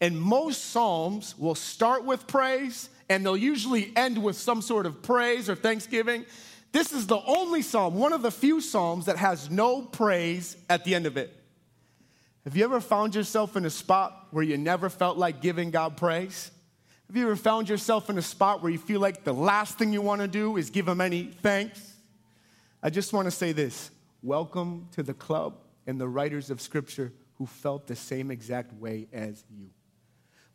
And 0.00 0.20
most 0.20 0.66
psalms 0.66 1.36
will 1.38 1.54
start 1.54 2.04
with 2.04 2.26
praise 2.26 2.88
and 3.08 3.24
they'll 3.24 3.36
usually 3.36 3.92
end 3.96 4.22
with 4.22 4.36
some 4.36 4.62
sort 4.62 4.86
of 4.86 5.02
praise 5.02 5.50
or 5.50 5.54
thanksgiving. 5.54 6.24
This 6.72 6.92
is 6.92 7.06
the 7.06 7.20
only 7.26 7.62
psalm, 7.62 7.94
one 7.94 8.12
of 8.12 8.22
the 8.22 8.30
few 8.30 8.60
psalms 8.60 9.06
that 9.06 9.16
has 9.16 9.50
no 9.50 9.82
praise 9.82 10.56
at 10.70 10.84
the 10.84 10.94
end 10.94 11.06
of 11.06 11.16
it. 11.16 11.36
Have 12.44 12.56
you 12.56 12.64
ever 12.64 12.80
found 12.80 13.14
yourself 13.14 13.56
in 13.56 13.64
a 13.64 13.70
spot 13.70 14.28
where 14.30 14.42
you 14.42 14.56
never 14.56 14.88
felt 14.88 15.18
like 15.18 15.40
giving 15.40 15.70
God 15.70 15.96
praise? 15.96 16.50
Have 17.12 17.18
you 17.18 17.26
ever 17.26 17.36
found 17.36 17.68
yourself 17.68 18.08
in 18.08 18.16
a 18.16 18.22
spot 18.22 18.62
where 18.62 18.72
you 18.72 18.78
feel 18.78 18.98
like 18.98 19.22
the 19.22 19.34
last 19.34 19.76
thing 19.76 19.92
you 19.92 20.00
want 20.00 20.22
to 20.22 20.26
do 20.26 20.56
is 20.56 20.70
give 20.70 20.88
him 20.88 20.98
any 20.98 21.24
thanks? 21.24 21.92
I 22.82 22.88
just 22.88 23.12
want 23.12 23.26
to 23.26 23.30
say 23.30 23.52
this 23.52 23.90
welcome 24.22 24.88
to 24.92 25.02
the 25.02 25.12
club 25.12 25.58
and 25.86 26.00
the 26.00 26.08
writers 26.08 26.48
of 26.48 26.58
Scripture 26.58 27.12
who 27.34 27.44
felt 27.44 27.86
the 27.86 27.96
same 27.96 28.30
exact 28.30 28.72
way 28.72 29.08
as 29.12 29.44
you. 29.54 29.68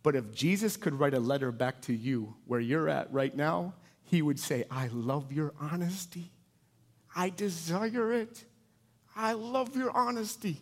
But 0.01 0.15
if 0.15 0.33
Jesus 0.33 0.77
could 0.77 0.95
write 0.95 1.13
a 1.13 1.19
letter 1.19 1.51
back 1.51 1.79
to 1.81 1.93
you 1.93 2.33
where 2.47 2.59
you're 2.59 2.89
at 2.89 3.13
right 3.13 3.35
now, 3.35 3.75
he 4.01 4.23
would 4.23 4.39
say, 4.39 4.63
I 4.71 4.87
love 4.91 5.31
your 5.31 5.53
honesty. 5.61 6.31
I 7.15 7.29
desire 7.29 8.13
it. 8.13 8.45
I 9.15 9.33
love 9.33 9.75
your 9.75 9.95
honesty. 9.95 10.59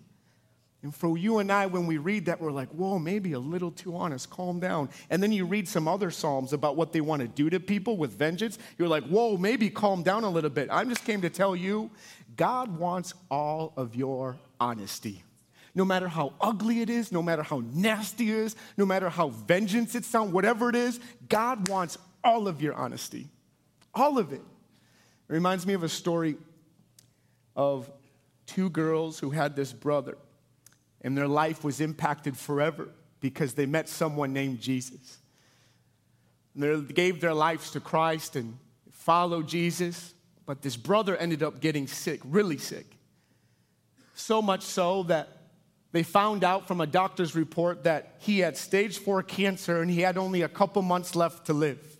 And 0.86 0.94
for 0.94 1.18
you 1.18 1.40
and 1.40 1.52
I, 1.52 1.66
when 1.66 1.88
we 1.88 1.98
read 1.98 2.28
that, 2.28 2.40
we're 2.40 2.52
like, 2.52 2.70
whoa, 2.70 3.00
maybe 3.00 3.34
a 3.34 3.40
little 3.40 3.72
too 3.72 3.98
honest, 3.98 4.30
calm 4.30 4.60
down. 4.60 4.90
And 5.10 5.22
then 5.24 5.32
you 5.32 5.44
read 5.44 5.68
some 5.68 5.88
other 5.88 6.12
Psalms 6.12 6.54
about 6.54 6.76
what 6.76 6.94
they 6.94 7.02
want 7.02 7.24
to 7.24 7.28
do 7.28 7.50
to 7.50 7.60
people 7.60 7.98
with 7.98 8.12
vengeance. 8.12 8.60
You're 8.78 8.88
like, 8.88 9.04
whoa, 9.06 9.36
maybe 9.36 9.72
calm 9.72 10.04
down 10.04 10.24
a 10.24 10.30
little 10.30 10.52
bit. 10.52 10.70
I 10.70 10.84
just 10.84 11.04
came 11.04 11.22
to 11.22 11.30
tell 11.32 11.56
you, 11.56 11.90
God 12.38 12.78
wants 12.78 13.16
all 13.32 13.74
of 13.78 13.96
your 13.96 14.38
honesty. 14.60 15.24
No 15.74 15.86
matter 15.86 16.08
how 16.08 16.34
ugly 16.40 16.82
it 16.82 16.92
is, 16.92 17.12
no 17.12 17.24
matter 17.24 17.42
how 17.42 17.64
nasty 17.74 18.30
it 18.30 18.36
is, 18.36 18.56
no 18.78 18.86
matter 18.86 19.10
how 19.10 19.30
vengeance 19.30 19.96
it 19.96 20.06
sounds, 20.06 20.34
whatever 20.34 20.70
it 20.70 20.76
is, 20.76 21.00
God 21.28 21.68
wants 21.68 21.98
all 22.24 22.48
of 22.48 22.62
your 22.62 22.76
honesty. 22.76 23.28
All 23.96 24.20
of 24.20 24.34
it. 24.34 24.42
It 25.30 25.34
reminds 25.34 25.66
me 25.66 25.74
of 25.74 25.82
a 25.82 25.90
story 25.90 26.38
of 27.56 27.90
two 28.46 28.70
girls 28.70 29.18
who 29.18 29.32
had 29.32 29.56
this 29.56 29.74
brother 29.74 30.16
and 31.06 31.16
their 31.16 31.28
life 31.28 31.64
was 31.64 31.82
impacted 31.82 32.36
forever 32.36 32.90
because 33.22 33.54
they 33.54 33.68
met 33.68 33.88
someone 33.88 34.34
named 34.34 34.60
Jesus. 34.60 35.20
And 36.56 36.64
They 36.64 36.94
gave 36.94 37.22
their 37.22 37.34
lives 37.36 37.70
to 37.72 37.80
Christ 37.80 38.36
and 38.36 38.58
followed 38.92 39.48
Jesus, 39.48 40.16
but 40.48 40.64
this 40.64 40.76
brother 40.76 41.16
ended 41.16 41.44
up 41.44 41.62
getting 41.62 41.86
sick, 41.86 42.22
really 42.24 42.58
sick. 42.58 42.88
So 44.16 44.42
much 44.42 44.64
so 44.64 45.04
that 45.04 45.30
they 45.92 46.02
found 46.02 46.44
out 46.44 46.68
from 46.68 46.82
a 46.82 46.88
doctor's 46.88 47.36
report 47.36 47.84
that 47.84 48.16
he 48.18 48.40
had 48.40 48.58
stage 48.58 48.98
four 48.98 49.22
cancer 49.22 49.84
and 49.84 49.92
he 49.92 50.02
had 50.02 50.18
only 50.18 50.42
a 50.42 50.50
couple 50.50 50.82
months 50.82 51.16
left 51.16 51.46
to 51.46 51.54
live. 51.54 51.95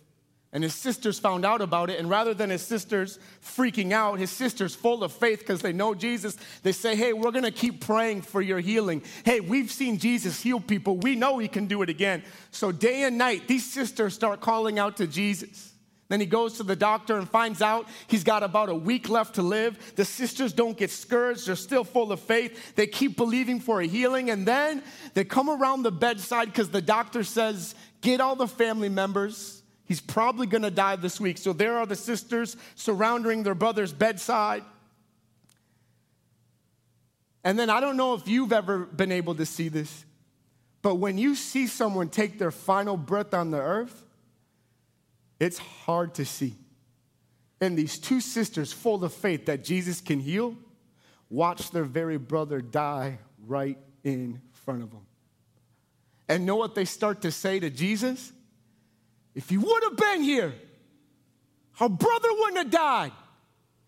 And 0.56 0.64
his 0.64 0.74
sisters 0.74 1.18
found 1.18 1.44
out 1.44 1.60
about 1.60 1.90
it. 1.90 1.98
And 1.98 2.08
rather 2.08 2.32
than 2.32 2.48
his 2.48 2.62
sisters 2.62 3.18
freaking 3.44 3.92
out, 3.92 4.18
his 4.18 4.30
sisters, 4.30 4.74
full 4.74 5.04
of 5.04 5.12
faith 5.12 5.40
because 5.40 5.60
they 5.60 5.74
know 5.74 5.94
Jesus, 5.94 6.34
they 6.62 6.72
say, 6.72 6.96
Hey, 6.96 7.12
we're 7.12 7.30
going 7.30 7.44
to 7.44 7.50
keep 7.50 7.84
praying 7.84 8.22
for 8.22 8.40
your 8.40 8.58
healing. 8.58 9.02
Hey, 9.22 9.40
we've 9.40 9.70
seen 9.70 9.98
Jesus 9.98 10.40
heal 10.40 10.58
people. 10.58 10.96
We 10.96 11.14
know 11.14 11.36
he 11.36 11.46
can 11.46 11.66
do 11.66 11.82
it 11.82 11.90
again. 11.90 12.22
So, 12.52 12.72
day 12.72 13.02
and 13.02 13.18
night, 13.18 13.46
these 13.46 13.70
sisters 13.70 14.14
start 14.14 14.40
calling 14.40 14.78
out 14.78 14.96
to 14.96 15.06
Jesus. 15.06 15.74
Then 16.08 16.20
he 16.20 16.26
goes 16.26 16.54
to 16.54 16.62
the 16.62 16.74
doctor 16.74 17.18
and 17.18 17.28
finds 17.28 17.60
out 17.60 17.86
he's 18.06 18.24
got 18.24 18.42
about 18.42 18.70
a 18.70 18.74
week 18.74 19.10
left 19.10 19.34
to 19.34 19.42
live. 19.42 19.94
The 19.96 20.06
sisters 20.06 20.54
don't 20.54 20.78
get 20.78 20.90
scourged, 20.90 21.48
they're 21.48 21.56
still 21.56 21.84
full 21.84 22.12
of 22.12 22.20
faith. 22.20 22.76
They 22.76 22.86
keep 22.86 23.18
believing 23.18 23.60
for 23.60 23.82
a 23.82 23.86
healing. 23.86 24.30
And 24.30 24.48
then 24.48 24.82
they 25.12 25.24
come 25.24 25.50
around 25.50 25.82
the 25.82 25.92
bedside 25.92 26.46
because 26.46 26.70
the 26.70 26.80
doctor 26.80 27.24
says, 27.24 27.74
Get 28.00 28.22
all 28.22 28.36
the 28.36 28.48
family 28.48 28.88
members 28.88 29.55
He's 29.86 30.00
probably 30.00 30.46
going 30.46 30.62
to 30.62 30.70
die 30.70 30.96
this 30.96 31.20
week. 31.20 31.38
So 31.38 31.52
there 31.52 31.78
are 31.78 31.86
the 31.86 31.96
sisters 31.96 32.56
surrounding 32.74 33.44
their 33.44 33.54
brother's 33.54 33.92
bedside. 33.92 34.64
And 37.44 37.56
then 37.56 37.70
I 37.70 37.80
don't 37.80 37.96
know 37.96 38.14
if 38.14 38.26
you've 38.26 38.52
ever 38.52 38.80
been 38.80 39.12
able 39.12 39.36
to 39.36 39.46
see 39.46 39.68
this, 39.68 40.04
but 40.82 40.96
when 40.96 41.16
you 41.16 41.36
see 41.36 41.68
someone 41.68 42.08
take 42.08 42.38
their 42.38 42.50
final 42.50 42.96
breath 42.96 43.32
on 43.32 43.52
the 43.52 43.60
earth, 43.60 44.04
it's 45.38 45.58
hard 45.58 46.14
to 46.14 46.24
see. 46.24 46.54
And 47.60 47.78
these 47.78 47.98
two 47.98 48.20
sisters, 48.20 48.72
full 48.72 49.04
of 49.04 49.12
faith 49.12 49.46
that 49.46 49.62
Jesus 49.62 50.00
can 50.00 50.18
heal, 50.18 50.56
watch 51.30 51.70
their 51.70 51.84
very 51.84 52.18
brother 52.18 52.60
die 52.60 53.18
right 53.46 53.78
in 54.02 54.40
front 54.52 54.82
of 54.82 54.90
them. 54.90 55.06
And 56.28 56.44
know 56.44 56.56
what 56.56 56.74
they 56.74 56.84
start 56.84 57.22
to 57.22 57.30
say 57.30 57.60
to 57.60 57.70
Jesus? 57.70 58.32
If 59.36 59.52
you 59.52 59.60
would 59.60 59.82
have 59.84 59.96
been 59.96 60.22
here, 60.22 60.54
our 61.78 61.90
brother 61.90 62.28
wouldn't 62.30 62.56
have 62.56 62.70
died. 62.70 63.12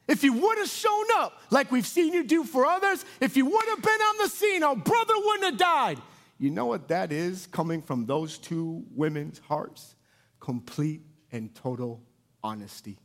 If 0.06 0.22
you 0.22 0.34
would 0.34 0.58
have 0.58 0.68
shown 0.68 1.06
up 1.16 1.40
like 1.50 1.72
we've 1.72 1.86
seen 1.86 2.12
you 2.12 2.22
do 2.22 2.44
for 2.44 2.66
others, 2.66 3.02
if 3.18 3.34
you 3.34 3.46
would 3.46 3.68
have 3.68 3.82
been 3.82 4.00
on 4.00 4.18
the 4.18 4.28
scene, 4.28 4.62
our 4.62 4.76
brother 4.76 5.14
wouldn't 5.16 5.44
have 5.44 5.58
died. 5.58 5.98
You 6.38 6.50
know 6.50 6.66
what 6.66 6.88
that 6.88 7.12
is 7.12 7.46
coming 7.46 7.80
from 7.80 8.04
those 8.04 8.36
two 8.36 8.84
women's 8.94 9.38
hearts? 9.38 9.96
Complete 10.38 11.00
and 11.32 11.54
total 11.54 12.02
honesty. 12.44 12.98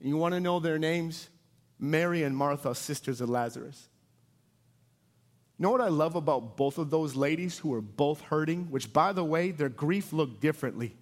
And 0.00 0.08
you 0.08 0.16
want 0.16 0.34
to 0.34 0.40
know 0.40 0.58
their 0.58 0.78
names? 0.78 1.28
Mary 1.78 2.24
and 2.24 2.36
Martha, 2.36 2.74
sisters 2.74 3.20
of 3.20 3.30
Lazarus. 3.30 3.88
You 5.58 5.62
know 5.62 5.70
what 5.70 5.80
I 5.80 5.88
love 5.88 6.16
about 6.16 6.56
both 6.56 6.78
of 6.78 6.90
those 6.90 7.14
ladies 7.14 7.58
who 7.58 7.68
were 7.68 7.80
both 7.80 8.22
hurting, 8.22 8.72
which, 8.72 8.92
by 8.92 9.12
the 9.12 9.24
way, 9.24 9.52
their 9.52 9.68
grief 9.68 10.12
looked 10.12 10.40
differently. 10.40 10.96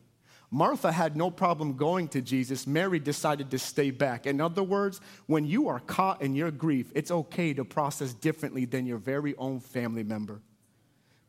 Martha 0.55 0.93
had 0.93 1.17
no 1.17 1.31
problem 1.31 1.79
going 1.79 2.09
to 2.09 2.21
Jesus. 2.21 2.67
Mary 2.67 2.99
decided 2.99 3.51
to 3.51 3.59
stay 3.59 3.91
back. 3.91 4.27
In 4.27 4.39
other 4.39 4.63
words, 4.63 5.01
when 5.25 5.47
you 5.47 5.69
are 5.69 5.81
caught 5.81 6.21
in 6.21 6.35
your 6.35 6.51
grief, 6.51 6.93
it's 6.95 7.11
okay 7.11 7.55
to 7.55 7.65
process 7.65 8.13
differently 8.13 8.67
than 8.67 8.85
your 8.85 8.99
very 8.99 9.35
own 9.37 9.61
family 9.61 10.03
member. 10.03 10.43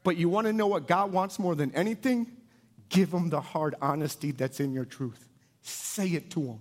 But 0.03 0.17
you 0.17 0.27
want 0.27 0.47
to 0.47 0.53
know 0.53 0.67
what 0.67 0.89
God 0.89 1.13
wants 1.13 1.39
more 1.39 1.55
than 1.55 1.73
anything? 1.73 2.27
Give 2.89 3.09
them 3.09 3.29
the 3.29 3.39
hard 3.39 3.75
honesty 3.81 4.31
that's 4.31 4.59
in 4.59 4.73
your 4.73 4.83
truth. 4.83 5.29
Say 5.61 6.09
it 6.09 6.29
to 6.31 6.41
them. 6.41 6.59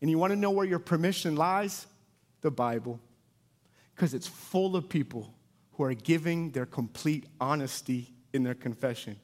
And 0.00 0.10
you 0.10 0.18
want 0.18 0.32
to 0.32 0.36
know 0.36 0.50
where 0.50 0.66
your 0.66 0.80
permission 0.80 1.36
lies? 1.36 1.86
The 2.40 2.50
Bible. 2.50 2.98
Because 3.94 4.12
it's 4.12 4.26
full 4.26 4.74
of 4.74 4.88
people 4.88 5.32
who 5.74 5.84
are 5.84 5.94
giving 5.94 6.50
their 6.50 6.66
complete 6.66 7.26
honesty 7.40 8.12
in 8.32 8.42
their 8.42 8.54
confession. 8.54 9.20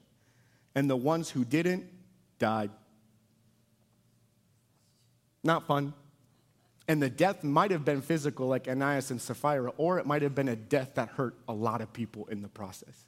And 0.75 0.89
the 0.89 0.95
ones 0.95 1.29
who 1.29 1.43
didn't 1.43 1.83
died. 2.39 2.71
Not 5.43 5.65
fun. 5.67 5.93
And 6.87 7.01
the 7.01 7.09
death 7.09 7.43
might 7.43 7.71
have 7.71 7.83
been 7.83 8.01
physical, 8.01 8.47
like 8.47 8.67
Ananias 8.67 9.11
and 9.11 9.21
Sapphira, 9.21 9.71
or 9.77 9.99
it 9.99 10.05
might 10.05 10.21
have 10.21 10.33
been 10.33 10.47
a 10.47 10.55
death 10.55 10.95
that 10.95 11.09
hurt 11.09 11.35
a 11.47 11.53
lot 11.53 11.81
of 11.81 11.91
people 11.91 12.25
in 12.27 12.41
the 12.41 12.47
process. 12.47 13.07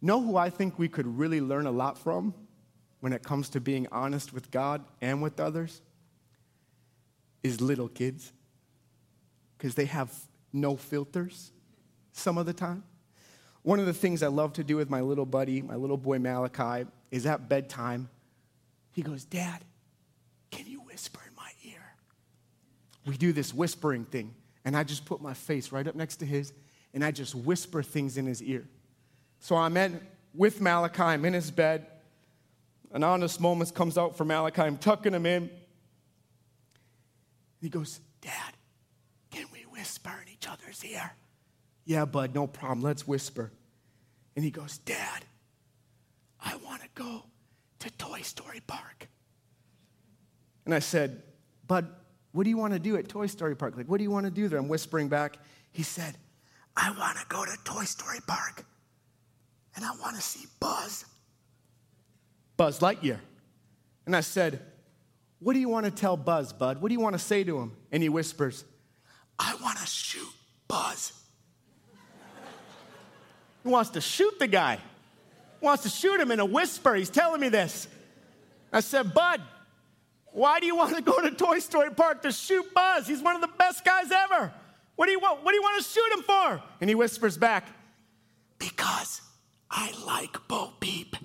Know 0.00 0.20
who 0.20 0.36
I 0.36 0.50
think 0.50 0.78
we 0.78 0.88
could 0.88 1.06
really 1.06 1.40
learn 1.40 1.66
a 1.66 1.70
lot 1.70 1.98
from 1.98 2.34
when 3.00 3.12
it 3.12 3.22
comes 3.22 3.48
to 3.50 3.60
being 3.60 3.88
honest 3.90 4.32
with 4.32 4.50
God 4.50 4.84
and 5.00 5.22
with 5.22 5.40
others? 5.40 5.80
Is 7.42 7.60
little 7.60 7.88
kids. 7.88 8.32
Because 9.56 9.74
they 9.74 9.86
have 9.86 10.12
no 10.52 10.76
filters 10.76 11.52
some 12.12 12.38
of 12.38 12.46
the 12.46 12.52
time. 12.52 12.84
One 13.62 13.80
of 13.80 13.86
the 13.86 13.92
things 13.92 14.22
I 14.22 14.28
love 14.28 14.52
to 14.54 14.64
do 14.64 14.76
with 14.76 14.88
my 14.88 15.00
little 15.00 15.26
buddy, 15.26 15.62
my 15.62 15.74
little 15.74 15.96
boy 15.96 16.18
Malachi, 16.18 16.88
is 17.10 17.26
at 17.26 17.48
bedtime, 17.48 18.08
he 18.92 19.02
goes, 19.02 19.24
Dad, 19.24 19.64
can 20.50 20.66
you 20.66 20.80
whisper 20.80 21.20
in 21.28 21.34
my 21.36 21.50
ear? 21.64 21.82
We 23.04 23.16
do 23.16 23.32
this 23.32 23.52
whispering 23.52 24.04
thing, 24.04 24.34
and 24.64 24.76
I 24.76 24.84
just 24.84 25.04
put 25.04 25.20
my 25.20 25.34
face 25.34 25.70
right 25.70 25.86
up 25.86 25.94
next 25.94 26.16
to 26.16 26.26
his, 26.26 26.52
and 26.94 27.04
I 27.04 27.10
just 27.10 27.34
whisper 27.34 27.82
things 27.82 28.16
in 28.16 28.26
his 28.26 28.42
ear. 28.42 28.66
So 29.40 29.56
I'm 29.56 29.76
in, 29.76 30.00
with 30.34 30.60
Malachi, 30.60 31.02
I'm 31.02 31.24
in 31.24 31.34
his 31.34 31.50
bed. 31.50 31.86
An 32.92 33.04
honest 33.04 33.40
moment 33.40 33.74
comes 33.74 33.98
out 33.98 34.16
for 34.16 34.24
Malachi. 34.24 34.62
I'm 34.62 34.78
tucking 34.78 35.12
him 35.12 35.26
in. 35.26 35.50
He 37.60 37.68
goes, 37.68 38.00
Dad, 38.20 38.54
can 39.30 39.46
we 39.52 39.60
whisper 39.70 40.12
in 40.22 40.32
each 40.32 40.48
other's 40.48 40.84
ear? 40.84 41.12
Yeah, 41.84 42.04
bud, 42.04 42.34
no 42.34 42.46
problem. 42.46 42.80
Let's 42.80 43.06
whisper. 43.06 43.52
And 44.34 44.44
he 44.44 44.50
goes, 44.50 44.78
Dad, 44.78 45.24
I 46.40 46.56
want 46.56 46.82
to 46.82 46.88
go 46.94 47.24
to 47.80 47.90
Toy 47.98 48.20
Story 48.20 48.60
Park. 48.66 49.08
And 50.64 50.74
I 50.74 50.80
said, 50.80 51.22
Bud, 51.66 51.88
what 52.32 52.44
do 52.44 52.50
you 52.50 52.56
want 52.56 52.72
to 52.74 52.78
do 52.78 52.96
at 52.96 53.08
Toy 53.08 53.26
Story 53.26 53.56
Park? 53.56 53.76
Like, 53.76 53.88
what 53.88 53.98
do 53.98 54.04
you 54.04 54.10
want 54.10 54.24
to 54.26 54.30
do 54.30 54.48
there? 54.48 54.58
I'm 54.58 54.68
whispering 54.68 55.08
back. 55.08 55.38
He 55.72 55.82
said, 55.82 56.16
I 56.76 56.90
want 56.90 57.18
to 57.18 57.24
go 57.28 57.44
to 57.44 57.56
Toy 57.64 57.84
Story 57.84 58.18
Park 58.26 58.64
and 59.74 59.84
I 59.84 59.90
want 60.02 60.16
to 60.16 60.22
see 60.22 60.46
Buzz. 60.58 61.04
Buzz 62.56 62.80
Lightyear. 62.80 63.18
And 64.06 64.16
I 64.16 64.20
said, 64.20 64.60
What 65.38 65.52
do 65.52 65.60
you 65.60 65.68
want 65.68 65.84
to 65.84 65.90
tell 65.90 66.16
Buzz, 66.16 66.52
Bud? 66.52 66.80
What 66.80 66.88
do 66.88 66.94
you 66.94 67.00
want 67.00 67.14
to 67.14 67.18
say 67.18 67.44
to 67.44 67.58
him? 67.58 67.72
And 67.92 68.02
he 68.02 68.08
whispers, 68.08 68.64
I 69.38 69.54
want 69.62 69.78
to 69.78 69.86
shoot 69.86 70.28
Buzz. 70.66 71.12
he 73.62 73.68
wants 73.68 73.90
to 73.90 74.00
shoot 74.00 74.38
the 74.38 74.46
guy. 74.46 74.78
Wants 75.66 75.82
to 75.82 75.88
shoot 75.88 76.20
him 76.20 76.30
in 76.30 76.38
a 76.38 76.44
whisper. 76.44 76.94
He's 76.94 77.10
telling 77.10 77.40
me 77.40 77.48
this. 77.48 77.88
I 78.72 78.78
said, 78.78 79.12
Bud, 79.12 79.42
why 80.26 80.60
do 80.60 80.66
you 80.66 80.76
want 80.76 80.94
to 80.94 81.02
go 81.02 81.20
to 81.20 81.32
Toy 81.32 81.58
Story 81.58 81.90
Park 81.90 82.22
to 82.22 82.30
shoot 82.30 82.72
Buzz? 82.72 83.08
He's 83.08 83.20
one 83.20 83.34
of 83.34 83.40
the 83.40 83.48
best 83.58 83.84
guys 83.84 84.12
ever. 84.12 84.52
What 84.94 85.06
do 85.06 85.10
you 85.12 85.18
want? 85.18 85.42
What 85.42 85.50
do 85.50 85.56
you 85.56 85.62
want 85.62 85.82
to 85.82 85.90
shoot 85.90 86.12
him 86.12 86.22
for? 86.22 86.62
And 86.80 86.88
he 86.88 86.94
whispers 86.94 87.36
back, 87.36 87.66
Because 88.60 89.22
I 89.68 89.92
like 90.06 90.36
Bo 90.46 90.72
Peep. 90.78 91.16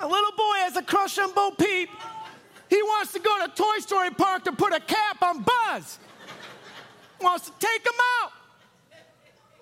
a 0.00 0.06
little 0.06 0.32
boy 0.32 0.56
has 0.56 0.76
a 0.76 0.82
crush 0.82 1.16
on 1.16 1.32
Bo 1.32 1.52
Peep. 1.52 1.88
He 2.68 2.82
wants 2.82 3.14
to 3.14 3.20
go 3.20 3.46
to 3.46 3.50
Toy 3.54 3.78
Story 3.78 4.10
Park 4.10 4.44
to 4.44 4.52
put 4.52 4.74
a 4.74 4.80
cap 4.80 5.22
on 5.22 5.42
Buzz. 5.42 5.98
Wants 7.22 7.48
to 7.48 7.52
take 7.58 7.86
him 7.86 8.00
out. 8.20 8.32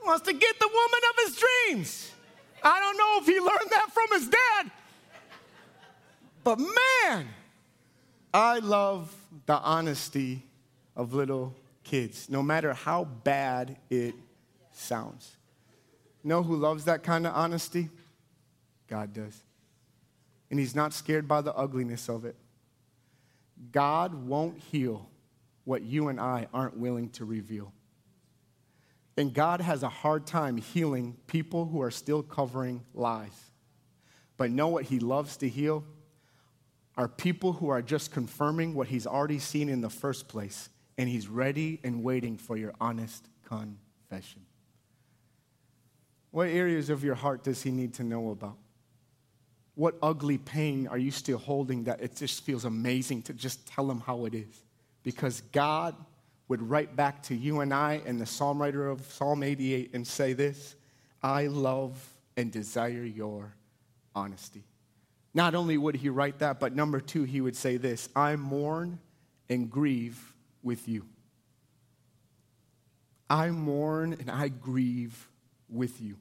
Wants 0.05 0.27
to 0.27 0.33
get 0.33 0.59
the 0.59 0.69
woman 0.69 1.01
of 1.11 1.25
his 1.27 1.37
dreams. 1.37 2.13
I 2.63 2.81
don't 2.81 2.97
know 2.97 3.19
if 3.21 3.27
he 3.27 3.39
learned 3.39 3.71
that 3.71 3.91
from 3.93 4.19
his 4.19 4.29
dad. 4.29 4.71
But 6.43 6.59
man, 6.59 7.29
I 8.33 8.59
love 8.61 9.15
the 9.47 9.59
honesty 9.59 10.43
of 10.97 11.15
little 11.15 11.55
kids, 11.85 12.29
no 12.31 12.43
matter 12.43 12.73
how 12.73 13.05
bad 13.05 13.77
it 13.89 14.15
sounds. 14.73 15.37
Know 16.23 16.43
who 16.43 16.57
loves 16.57 16.85
that 16.85 17.03
kind 17.03 17.27
of 17.27 17.35
honesty? 17.35 17.89
God 18.89 19.13
does. 19.15 19.43
And 20.51 20.59
He's 20.59 20.75
not 20.75 20.93
scared 20.93 21.29
by 21.29 21.41
the 21.41 21.55
ugliness 21.55 22.09
of 22.09 22.25
it. 22.25 22.37
God 23.73 24.15
won't 24.15 24.59
heal 24.59 25.09
what 25.65 25.83
you 25.83 26.09
and 26.09 26.21
I 26.21 26.49
aren't 26.53 26.77
willing 26.77 27.11
to 27.11 27.25
reveal. 27.25 27.73
And 29.21 29.35
God 29.35 29.61
has 29.61 29.83
a 29.83 29.89
hard 29.91 30.27
time 30.27 30.57
healing 30.57 31.15
people 31.27 31.67
who 31.67 31.83
are 31.83 31.91
still 31.91 32.23
covering 32.23 32.83
lies. 32.95 33.51
But 34.39 34.51
know 34.51 34.69
what 34.69 34.87
He 34.87 34.99
loves 34.99 35.37
to 35.39 35.49
heal? 35.49 35.85
Are 36.97 37.07
people 37.07 37.53
who 37.53 37.69
are 37.69 37.83
just 37.83 38.13
confirming 38.13 38.73
what 38.73 38.89
He's 38.89 39.07
already 39.07 39.39
seen 39.39 39.69
in 39.69 39.83
the 39.83 39.91
first 39.91 40.27
place, 40.27 40.71
and 40.97 41.07
He's 41.07 41.29
ready 41.29 41.81
and 41.85 42.03
waiting 42.03 42.39
for 42.39 42.57
your 42.57 42.73
honest 42.81 43.29
confession. 43.47 44.41
What 46.31 46.49
areas 46.49 46.89
of 46.89 47.05
your 47.05 47.15
heart 47.15 47.45
does 47.45 47.63
he 47.63 47.71
need 47.71 47.93
to 47.95 48.05
know 48.05 48.31
about? 48.31 48.57
What 49.75 49.97
ugly 50.03 50.39
pain 50.39 50.87
are 50.87 50.97
you 50.97 51.11
still 51.11 51.37
holding 51.37 51.85
that 51.85 52.01
it 52.01 52.17
just 52.17 52.43
feels 52.43 52.65
amazing 52.65 53.21
to 53.25 53.35
just 53.35 53.67
tell 53.67 53.91
him 53.91 54.01
how 54.01 54.25
it 54.25 54.35
is? 54.35 54.65
Because 55.03 55.43
God 55.53 55.95
would 56.51 56.69
write 56.69 56.97
back 56.97 57.23
to 57.23 57.35
you 57.37 57.61
and 57.61 57.73
I 57.73 58.03
and 58.05 58.21
the 58.21 58.27
psalm 58.27 58.61
writer 58.61 58.89
of 58.89 59.03
Psalm 59.13 59.45
88 59.45 59.93
and 59.95 60.05
say 60.05 60.33
this 60.33 60.75
I 61.23 61.47
love 61.47 62.05
and 62.37 62.51
desire 62.51 63.05
your 63.05 63.55
honesty. 64.17 64.65
Not 65.33 65.55
only 65.55 65.79
would 65.79 65.95
he 65.95 66.09
write 66.09 66.41
that, 66.41 66.59
but 66.59 66.75
number 66.75 66.99
two, 66.99 67.23
he 67.23 67.41
would 67.41 67.55
say 67.55 67.77
this 67.77 68.09
I 68.17 68.35
mourn 68.35 68.99
and 69.49 69.71
grieve 69.71 70.35
with 70.61 70.89
you. 70.89 71.07
I 73.31 73.51
mourn 73.51 74.17
and 74.19 74.29
I 74.29 74.49
grieve 74.49 75.29
with 75.69 76.01
you. 76.01 76.17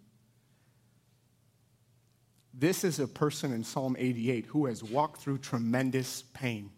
This 2.53 2.83
is 2.83 2.99
a 2.99 3.07
person 3.07 3.51
in 3.51 3.63
Psalm 3.63 3.95
88 3.97 4.45
who 4.45 4.67
has 4.67 4.83
walked 4.83 5.21
through 5.21 5.39
tremendous 5.39 6.23
pain. 6.35 6.69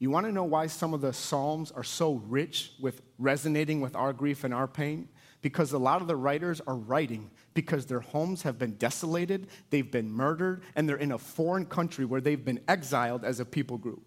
You 0.00 0.10
want 0.10 0.26
to 0.26 0.32
know 0.32 0.42
why 0.42 0.66
some 0.66 0.92
of 0.94 1.00
the 1.00 1.12
Psalms 1.12 1.70
are 1.70 1.84
so 1.84 2.14
rich 2.26 2.72
with 2.80 3.02
resonating 3.18 3.80
with 3.80 3.94
our 3.94 4.12
grief 4.12 4.42
and 4.42 4.52
our 4.52 4.66
pain? 4.66 5.08
Because 5.42 5.70
a 5.70 5.78
lot 5.78 6.02
of 6.02 6.08
the 6.08 6.16
writers 6.16 6.60
are 6.66 6.74
writing 6.74 7.30
because 7.54 7.86
their 7.86 8.00
homes 8.00 8.42
have 8.42 8.58
been 8.58 8.74
desolated, 8.74 9.46
they've 9.70 9.90
been 9.90 10.10
murdered, 10.10 10.62
and 10.74 10.88
they're 10.88 10.96
in 10.96 11.12
a 11.12 11.18
foreign 11.18 11.66
country 11.66 12.04
where 12.04 12.20
they've 12.20 12.44
been 12.44 12.60
exiled 12.66 13.24
as 13.24 13.38
a 13.38 13.44
people 13.44 13.78
group. 13.78 14.02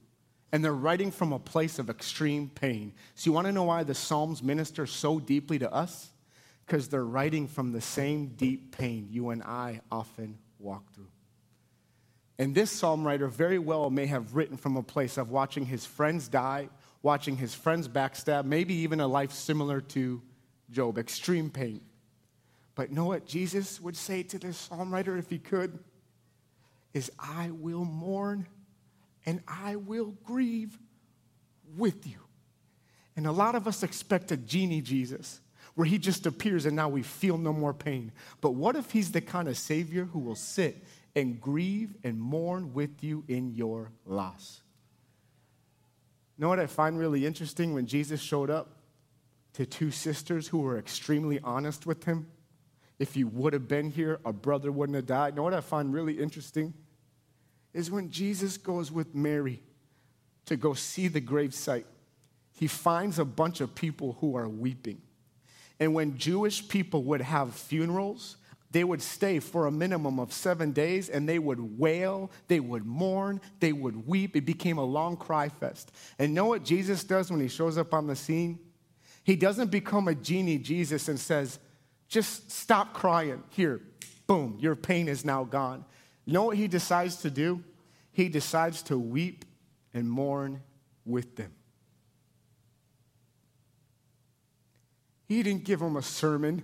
And 0.51 0.63
they're 0.63 0.73
writing 0.73 1.11
from 1.11 1.31
a 1.31 1.39
place 1.39 1.79
of 1.79 1.89
extreme 1.89 2.49
pain. 2.49 2.93
So, 3.15 3.29
you 3.29 3.31
want 3.31 3.47
to 3.47 3.53
know 3.53 3.63
why 3.63 3.83
the 3.83 3.95
Psalms 3.95 4.43
minister 4.43 4.85
so 4.85 5.19
deeply 5.19 5.57
to 5.59 5.71
us? 5.73 6.09
because 6.65 6.87
they're 6.87 7.05
writing 7.05 7.47
from 7.47 7.71
the 7.71 7.81
same 7.81 8.27
deep 8.27 8.75
pain 8.75 9.07
you 9.09 9.29
and 9.29 9.43
I 9.43 9.81
often 9.91 10.37
walk 10.59 10.93
through. 10.93 11.12
And 12.39 12.55
this 12.55 12.71
psalm 12.71 13.05
writer 13.05 13.27
very 13.27 13.59
well 13.59 13.89
may 13.89 14.07
have 14.07 14.35
written 14.35 14.57
from 14.57 14.75
a 14.75 14.83
place 14.83 15.17
of 15.17 15.29
watching 15.29 15.65
his 15.65 15.85
friends 15.85 16.27
die, 16.27 16.69
watching 17.01 17.37
his 17.37 17.53
friends 17.53 17.87
backstab, 17.87 18.45
maybe 18.45 18.73
even 18.73 18.99
a 18.99 19.07
life 19.07 19.31
similar 19.31 19.81
to 19.81 20.21
Job, 20.71 20.97
extreme 20.97 21.49
pain. 21.49 21.81
But 22.75 22.91
know 22.91 23.05
what 23.05 23.27
Jesus 23.27 23.79
would 23.79 23.95
say 23.95 24.23
to 24.23 24.39
this 24.39 24.57
psalm 24.57 24.91
writer 24.91 25.17
if 25.17 25.29
he 25.29 25.37
could? 25.37 25.77
Is 26.93 27.11
I 27.19 27.51
will 27.51 27.85
mourn 27.85 28.47
and 29.25 29.41
I 29.47 29.75
will 29.75 30.15
grieve 30.23 30.77
with 31.77 32.07
you. 32.07 32.17
And 33.15 33.27
a 33.27 33.31
lot 33.31 33.55
of 33.55 33.67
us 33.67 33.83
expect 33.83 34.31
a 34.31 34.37
genie 34.37 34.81
Jesus 34.81 35.39
where 35.75 35.85
he 35.85 35.97
just 35.97 36.25
appears 36.25 36.65
and 36.65 36.75
now 36.75 36.89
we 36.89 37.03
feel 37.03 37.37
no 37.37 37.53
more 37.53 37.73
pain. 37.73 38.11
But 38.41 38.51
what 38.51 38.75
if 38.75 38.91
he's 38.91 39.11
the 39.11 39.21
kind 39.21 39.47
of 39.47 39.57
Savior 39.57 40.05
who 40.05 40.19
will 40.19 40.35
sit 40.35 40.83
and 41.15 41.39
grieve 41.39 41.95
and 42.03 42.19
mourn 42.19 42.73
with 42.73 43.03
you 43.03 43.23
in 43.27 43.53
your 43.53 43.91
loss? 44.05 44.61
You 46.37 46.43
know 46.43 46.49
what 46.49 46.59
I 46.59 46.65
find 46.65 46.97
really 46.97 47.25
interesting 47.25 47.73
when 47.73 47.85
Jesus 47.85 48.19
showed 48.19 48.49
up 48.49 48.77
to 49.53 49.65
two 49.65 49.91
sisters 49.91 50.47
who 50.47 50.59
were 50.59 50.77
extremely 50.77 51.39
honest 51.43 51.85
with 51.85 52.03
him? 52.05 52.27
If 52.99 53.15
you 53.15 53.27
would 53.27 53.53
have 53.53 53.67
been 53.67 53.91
here, 53.91 54.19
a 54.25 54.33
brother 54.33 54.71
wouldn't 54.71 54.95
have 54.95 55.05
died. 55.05 55.33
You 55.33 55.37
know 55.37 55.43
what 55.43 55.53
I 55.53 55.61
find 55.61 55.93
really 55.93 56.13
interesting? 56.19 56.73
Is 57.73 57.91
when 57.91 58.09
Jesus 58.09 58.57
goes 58.57 58.91
with 58.91 59.13
Mary 59.13 59.61
to 60.45 60.55
go 60.55 60.73
see 60.73 61.07
the 61.07 61.21
gravesite, 61.21 61.85
he 62.53 62.67
finds 62.67 63.19
a 63.19 63.25
bunch 63.25 63.61
of 63.61 63.75
people 63.75 64.17
who 64.19 64.35
are 64.35 64.47
weeping. 64.47 65.01
And 65.79 65.93
when 65.93 66.17
Jewish 66.17 66.67
people 66.67 67.03
would 67.03 67.21
have 67.21 67.53
funerals, 67.53 68.37
they 68.73 68.83
would 68.83 69.03
stay 69.03 69.39
for 69.39 69.67
a 69.67 69.71
minimum 69.71 70.19
of 70.19 70.33
seven 70.33 70.71
days 70.71 71.07
and 71.07 71.29
they 71.29 71.37
would 71.37 71.79
wail, 71.79 72.31
they 72.47 72.59
would 72.59 72.85
mourn, 72.85 73.39
they 73.59 73.71
would 73.71 74.07
weep. 74.07 74.35
It 74.35 74.45
became 74.45 74.79
a 74.79 74.83
long 74.83 75.15
cry 75.15 75.47
fest. 75.47 75.91
And 76.17 76.33
know 76.33 76.47
what 76.47 76.65
Jesus 76.65 77.03
does 77.03 77.29
when 77.29 77.39
he 77.39 77.47
shows 77.47 77.77
up 77.77 77.93
on 77.93 78.07
the 78.07 78.15
scene? 78.15 78.57
He 79.23 79.35
doesn't 79.35 79.69
become 79.69 80.07
a 80.07 80.15
genie, 80.15 80.57
Jesus, 80.57 81.07
and 81.07 81.19
says, 81.19 81.59
just 82.07 82.51
stop 82.51 82.93
crying. 82.93 83.43
Here, 83.51 83.79
boom, 84.25 84.57
your 84.59 84.75
pain 84.75 85.07
is 85.07 85.23
now 85.23 85.43
gone. 85.43 85.85
You 86.25 86.33
know 86.33 86.43
what 86.43 86.57
he 86.57 86.67
decides 86.67 87.17
to 87.17 87.29
do? 87.29 87.63
He 88.11 88.27
decides 88.27 88.81
to 88.83 88.97
weep 88.97 89.45
and 89.93 90.09
mourn 90.09 90.63
with 91.05 91.35
them. 91.35 91.53
He 95.27 95.43
didn't 95.43 95.63
give 95.63 95.79
them 95.79 95.95
a 95.95 96.01
sermon. 96.01 96.63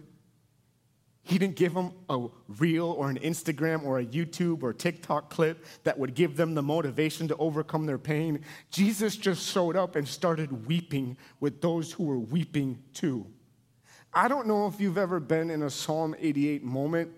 He 1.30 1.38
didn't 1.38 1.58
give 1.58 1.76
them 1.76 1.92
a 2.10 2.26
reel 2.58 2.88
or 2.88 3.12
an 3.12 3.20
Instagram 3.20 3.86
or 3.86 4.00
a 4.00 4.06
YouTube 4.06 4.64
or 4.64 4.74
TikTok 4.74 5.30
clip 5.30 5.64
that 5.84 6.00
would 6.00 6.16
give 6.16 6.36
them 6.36 6.56
the 6.56 6.64
motivation 6.64 7.28
to 7.28 7.36
overcome 7.38 7.86
their 7.86 8.00
pain. 8.00 8.44
Jesus 8.72 9.16
just 9.16 9.48
showed 9.48 9.76
up 9.76 9.96
and 9.96 10.08
started 10.08 10.66
weeping 10.66 11.18
with 11.40 11.62
those 11.62 11.92
who 11.92 12.06
were 12.06 12.18
weeping 12.18 12.82
too. 12.96 13.28
I 14.12 14.28
don't 14.28 14.48
know 14.48 14.66
if 14.66 14.82
you've 14.82 14.98
ever 14.98 15.20
been 15.20 15.52
in 15.52 15.62
a 15.62 15.70
Psalm 15.70 16.16
88 16.18 16.64
moment, 16.64 17.12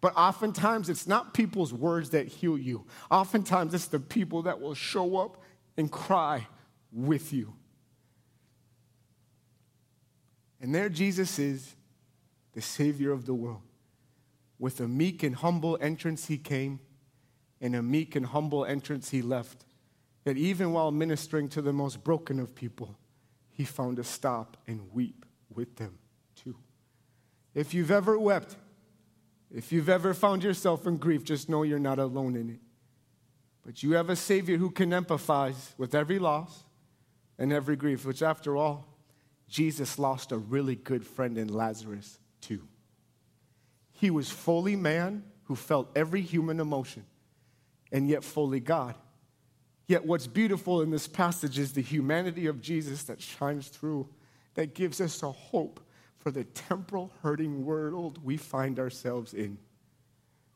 but 0.00 0.16
oftentimes 0.16 0.88
it's 0.88 1.06
not 1.06 1.34
people's 1.34 1.74
words 1.74 2.08
that 2.10 2.28
heal 2.28 2.56
you. 2.56 2.86
Oftentimes 3.10 3.74
it's 3.74 3.84
the 3.84 4.00
people 4.00 4.40
that 4.44 4.62
will 4.62 4.72
show 4.72 5.18
up 5.18 5.42
and 5.76 5.92
cry 5.92 6.46
with 6.90 7.34
you. 7.34 7.52
And 10.58 10.74
there 10.74 10.88
Jesus 10.88 11.38
is 11.38 11.74
the 12.52 12.62
Savior 12.62 13.12
of 13.12 13.26
the 13.26 13.34
world. 13.34 13.62
With 14.58 14.80
a 14.80 14.88
meek 14.88 15.22
and 15.22 15.34
humble 15.34 15.78
entrance, 15.80 16.26
he 16.26 16.38
came, 16.38 16.80
and 17.60 17.74
a 17.74 17.82
meek 17.82 18.14
and 18.14 18.26
humble 18.26 18.64
entrance, 18.64 19.10
he 19.10 19.22
left. 19.22 19.64
That 20.24 20.36
even 20.36 20.72
while 20.72 20.92
ministering 20.92 21.48
to 21.50 21.62
the 21.62 21.72
most 21.72 22.04
broken 22.04 22.38
of 22.38 22.54
people, 22.54 22.96
he 23.50 23.64
found 23.64 23.98
a 23.98 24.04
stop 24.04 24.56
and 24.66 24.92
weep 24.92 25.26
with 25.52 25.76
them 25.76 25.98
too. 26.36 26.56
If 27.54 27.74
you've 27.74 27.90
ever 27.90 28.18
wept, 28.18 28.56
if 29.50 29.72
you've 29.72 29.88
ever 29.88 30.14
found 30.14 30.44
yourself 30.44 30.86
in 30.86 30.96
grief, 30.96 31.24
just 31.24 31.48
know 31.48 31.62
you're 31.62 31.78
not 31.78 31.98
alone 31.98 32.36
in 32.36 32.50
it. 32.50 32.60
But 33.64 33.82
you 33.82 33.92
have 33.92 34.10
a 34.10 34.16
Savior 34.16 34.56
who 34.56 34.70
can 34.70 34.90
empathize 34.90 35.76
with 35.76 35.94
every 35.94 36.18
loss 36.18 36.64
and 37.38 37.52
every 37.52 37.76
grief, 37.76 38.04
which, 38.04 38.22
after 38.22 38.56
all, 38.56 38.86
Jesus 39.48 39.98
lost 39.98 40.32
a 40.32 40.38
really 40.38 40.74
good 40.74 41.06
friend 41.06 41.36
in 41.36 41.48
Lazarus 41.48 42.18
He 44.02 44.10
was 44.10 44.30
fully 44.30 44.74
man 44.74 45.22
who 45.44 45.54
felt 45.54 45.92
every 45.94 46.22
human 46.22 46.58
emotion, 46.58 47.04
and 47.92 48.08
yet 48.08 48.24
fully 48.24 48.58
God. 48.58 48.96
Yet, 49.86 50.04
what's 50.04 50.26
beautiful 50.26 50.82
in 50.82 50.90
this 50.90 51.06
passage 51.06 51.56
is 51.56 51.72
the 51.72 51.82
humanity 51.82 52.46
of 52.46 52.60
Jesus 52.60 53.04
that 53.04 53.22
shines 53.22 53.68
through, 53.68 54.08
that 54.54 54.74
gives 54.74 55.00
us 55.00 55.22
a 55.22 55.30
hope 55.30 55.78
for 56.18 56.32
the 56.32 56.42
temporal 56.42 57.12
hurting 57.22 57.64
world 57.64 58.18
we 58.24 58.36
find 58.36 58.80
ourselves 58.80 59.34
in. 59.34 59.56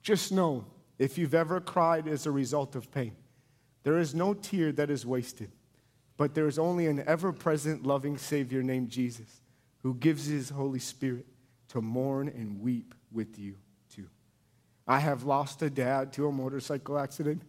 Just 0.03 0.33
know 0.33 0.64
if 0.99 1.16
you've 1.16 1.33
ever 1.33 1.61
cried 1.61 2.09
as 2.09 2.27
a 2.27 2.33
result 2.33 2.75
of 2.75 2.90
pain, 2.90 3.12
there 3.85 3.99
is 3.99 4.12
no 4.12 4.35
tear 4.35 4.72
that 4.72 4.90
is 4.90 5.07
wasted, 5.07 5.53
but 6.16 6.35
there 6.35 6.49
is 6.49 6.59
only 6.59 6.88
an 6.88 7.05
ever 7.07 7.33
present 7.33 7.87
loving 7.87 8.18
Savior 8.18 8.64
named 8.64 8.88
Jesus 8.88 9.40
who 9.85 9.94
gives 9.94 10.27
his 10.27 10.49
Holy 10.49 10.81
Spirit 10.81 11.27
to 11.76 11.82
mourn 11.82 12.28
and 12.28 12.58
weep 12.62 12.94
with 13.12 13.38
you 13.38 13.54
too. 13.94 14.08
I 14.88 14.98
have 14.98 15.24
lost 15.24 15.60
a 15.60 15.68
dad 15.68 16.10
to 16.14 16.26
a 16.26 16.32
motorcycle 16.32 16.98
accident. 16.98 17.42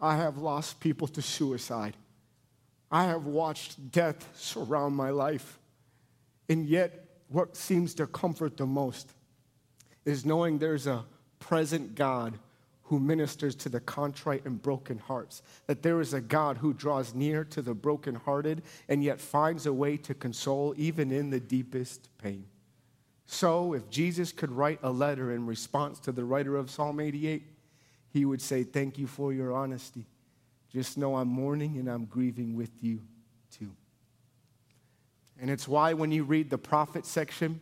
I 0.00 0.16
have 0.16 0.38
lost 0.38 0.80
people 0.80 1.06
to 1.06 1.22
suicide. 1.22 1.96
I 2.90 3.04
have 3.04 3.26
watched 3.26 3.92
death 3.92 4.28
surround 4.34 4.96
my 4.96 5.10
life. 5.10 5.60
And 6.48 6.66
yet, 6.66 7.04
what 7.28 7.56
seems 7.56 7.94
to 7.94 8.08
comfort 8.08 8.56
the 8.56 8.66
most 8.66 9.12
is 10.04 10.26
knowing 10.26 10.58
there's 10.58 10.88
a 10.88 11.04
present 11.38 11.94
God 11.94 12.40
who 12.82 12.98
ministers 12.98 13.54
to 13.54 13.68
the 13.68 13.80
contrite 13.80 14.44
and 14.46 14.60
broken 14.60 14.98
hearts. 14.98 15.42
That 15.68 15.84
there 15.84 16.00
is 16.00 16.12
a 16.12 16.20
God 16.20 16.56
who 16.56 16.74
draws 16.74 17.14
near 17.14 17.44
to 17.44 17.62
the 17.62 17.72
brokenhearted 17.72 18.62
and 18.88 19.04
yet 19.04 19.20
finds 19.20 19.66
a 19.66 19.72
way 19.72 19.96
to 19.98 20.12
console 20.12 20.74
even 20.76 21.12
in 21.12 21.30
the 21.30 21.38
deepest 21.38 22.08
pain. 22.18 22.46
So, 23.26 23.72
if 23.72 23.88
Jesus 23.88 24.32
could 24.32 24.50
write 24.50 24.80
a 24.82 24.90
letter 24.90 25.32
in 25.32 25.46
response 25.46 25.98
to 26.00 26.12
the 26.12 26.24
writer 26.24 26.56
of 26.56 26.70
Psalm 26.70 27.00
88, 27.00 27.42
he 28.12 28.24
would 28.24 28.42
say, 28.42 28.62
Thank 28.62 28.98
you 28.98 29.06
for 29.06 29.32
your 29.32 29.52
honesty. 29.52 30.06
Just 30.70 30.98
know 30.98 31.16
I'm 31.16 31.28
mourning 31.28 31.78
and 31.78 31.88
I'm 31.88 32.04
grieving 32.04 32.56
with 32.56 32.70
you 32.82 33.00
too. 33.56 33.70
And 35.40 35.50
it's 35.50 35.66
why 35.66 35.92
when 35.94 36.12
you 36.12 36.24
read 36.24 36.50
the 36.50 36.58
prophet 36.58 37.06
section, 37.06 37.60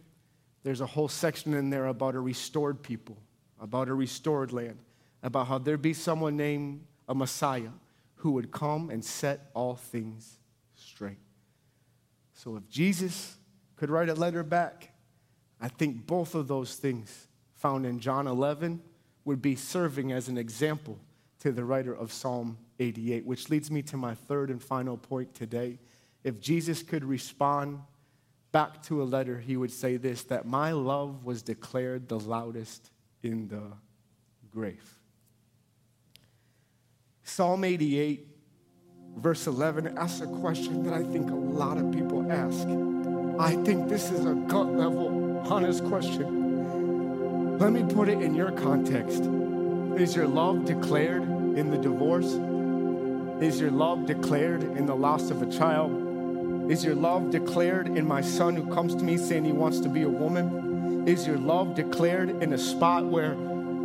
there's 0.63 0.81
a 0.81 0.87
whole 0.87 1.09
section 1.09 1.55
in 1.55 1.71
there 1.71 1.87
about 1.87 2.15
a 2.15 2.21
restored 2.21 2.83
people, 2.83 3.17
about 3.61 3.89
a 3.89 3.95
restored 3.95 4.53
land, 4.53 4.79
about 5.23 5.47
how 5.47 5.59
there'd 5.59 5.83
be 5.83 5.95
someone 5.95 6.37
named 6.37 6.85
a 7.09 7.15
Messiah 7.15 7.71
who 8.17 8.33
would 8.33 8.51
come 8.51 8.91
and 8.91 9.05
set 9.05 9.51
all 9.55 9.75
things 9.75 10.39
straight. 10.75 11.19
So 12.35 12.57
if 12.57 12.69
Jesus 12.69 13.37
could 13.77 13.91
write 13.91 14.09
a 14.09 14.15
letter 14.15 14.43
back, 14.43 14.92
I 15.63 15.69
think 15.69 16.07
both 16.09 16.35
of 16.35 16.49
those 16.49 16.75
things 16.75 17.29
found 17.55 17.87
in 17.87 18.01
John 18.01 18.27
11 18.27 18.83
would 19.25 19.41
be 19.41 19.55
serving 19.55 20.11
as 20.11 20.29
an 20.29 20.37
example 20.37 20.99
to 21.39 21.53
the 21.53 21.65
writer 21.65 21.95
of 21.95 22.13
Psalm 22.13 22.59
88, 22.81 23.25
which 23.25 23.49
leads 23.49 23.71
me 23.71 23.81
to 23.83 23.97
my 23.97 24.17
third 24.17 24.51
and 24.51 24.61
final 24.61 24.97
point 24.97 25.33
today. 25.35 25.79
If 26.25 26.41
Jesus 26.41 26.83
could 26.83 27.05
respond 27.05 27.79
back 28.51 28.83
to 28.85 29.03
a 29.03 29.05
letter, 29.05 29.39
he 29.39 29.57
would 29.57 29.71
say 29.71 29.97
this 29.97 30.25
that 30.25 30.47
my 30.47 30.73
love 30.73 31.25
was 31.25 31.43
declared 31.43 32.09
the 32.09 32.19
loudest 32.19 32.91
in 33.23 33.47
the 33.47 33.63
grave. 34.51 34.99
Psalm 37.23 37.63
88, 37.63 38.27
verse 39.17 39.47
11, 39.47 39.97
asks 39.97 40.23
a 40.23 40.27
question 40.27 40.83
that 40.83 40.93
I 40.93 41.05
think 41.05 41.31
a 41.31 41.35
lot 41.35 41.79
of 41.79 41.93
people 41.93 42.31
ask. 42.33 42.67
I 43.39 43.55
think 43.65 43.89
this 43.89 44.11
is 44.11 44.27
a 44.27 44.35
gut 44.35 44.67
level 44.67 45.22
honest 45.51 45.85
question. 45.85 47.59
Let 47.59 47.73
me 47.73 47.83
put 47.83 48.09
it 48.09 48.21
in 48.21 48.35
your 48.35 48.53
context. 48.53 49.25
Is 50.01 50.17
your 50.17 50.27
love 50.27 50.65
declared 50.65 51.23
in 51.23 51.71
the 51.71 51.79
divorce? 51.79 52.33
Is 53.43 53.61
your 53.61 53.71
love 53.71 54.07
declared 54.07 54.63
in 54.63 54.87
the 54.87 54.95
loss 54.95 55.31
of 55.31 55.43
a 55.43 55.47
child? 55.47 56.71
Is 56.71 56.85
your 56.85 56.95
love 56.95 57.31
declared 57.31 57.89
in 57.89 58.07
my 58.07 58.21
son 58.21 58.55
who 58.57 58.73
comes 58.73 58.95
to 58.95 59.05
me 59.05 59.17
saying 59.17 59.45
he 59.45 59.53
wants 59.53 59.81
to 59.81 59.89
be 59.89 60.03
a 60.03 60.09
woman? 60.09 61.07
Is 61.07 61.27
your 61.27 61.39
love 61.39 61.75
declared 61.75 62.43
in 62.43 62.53
a 62.53 62.59
spot 62.59 63.05
where 63.05 63.35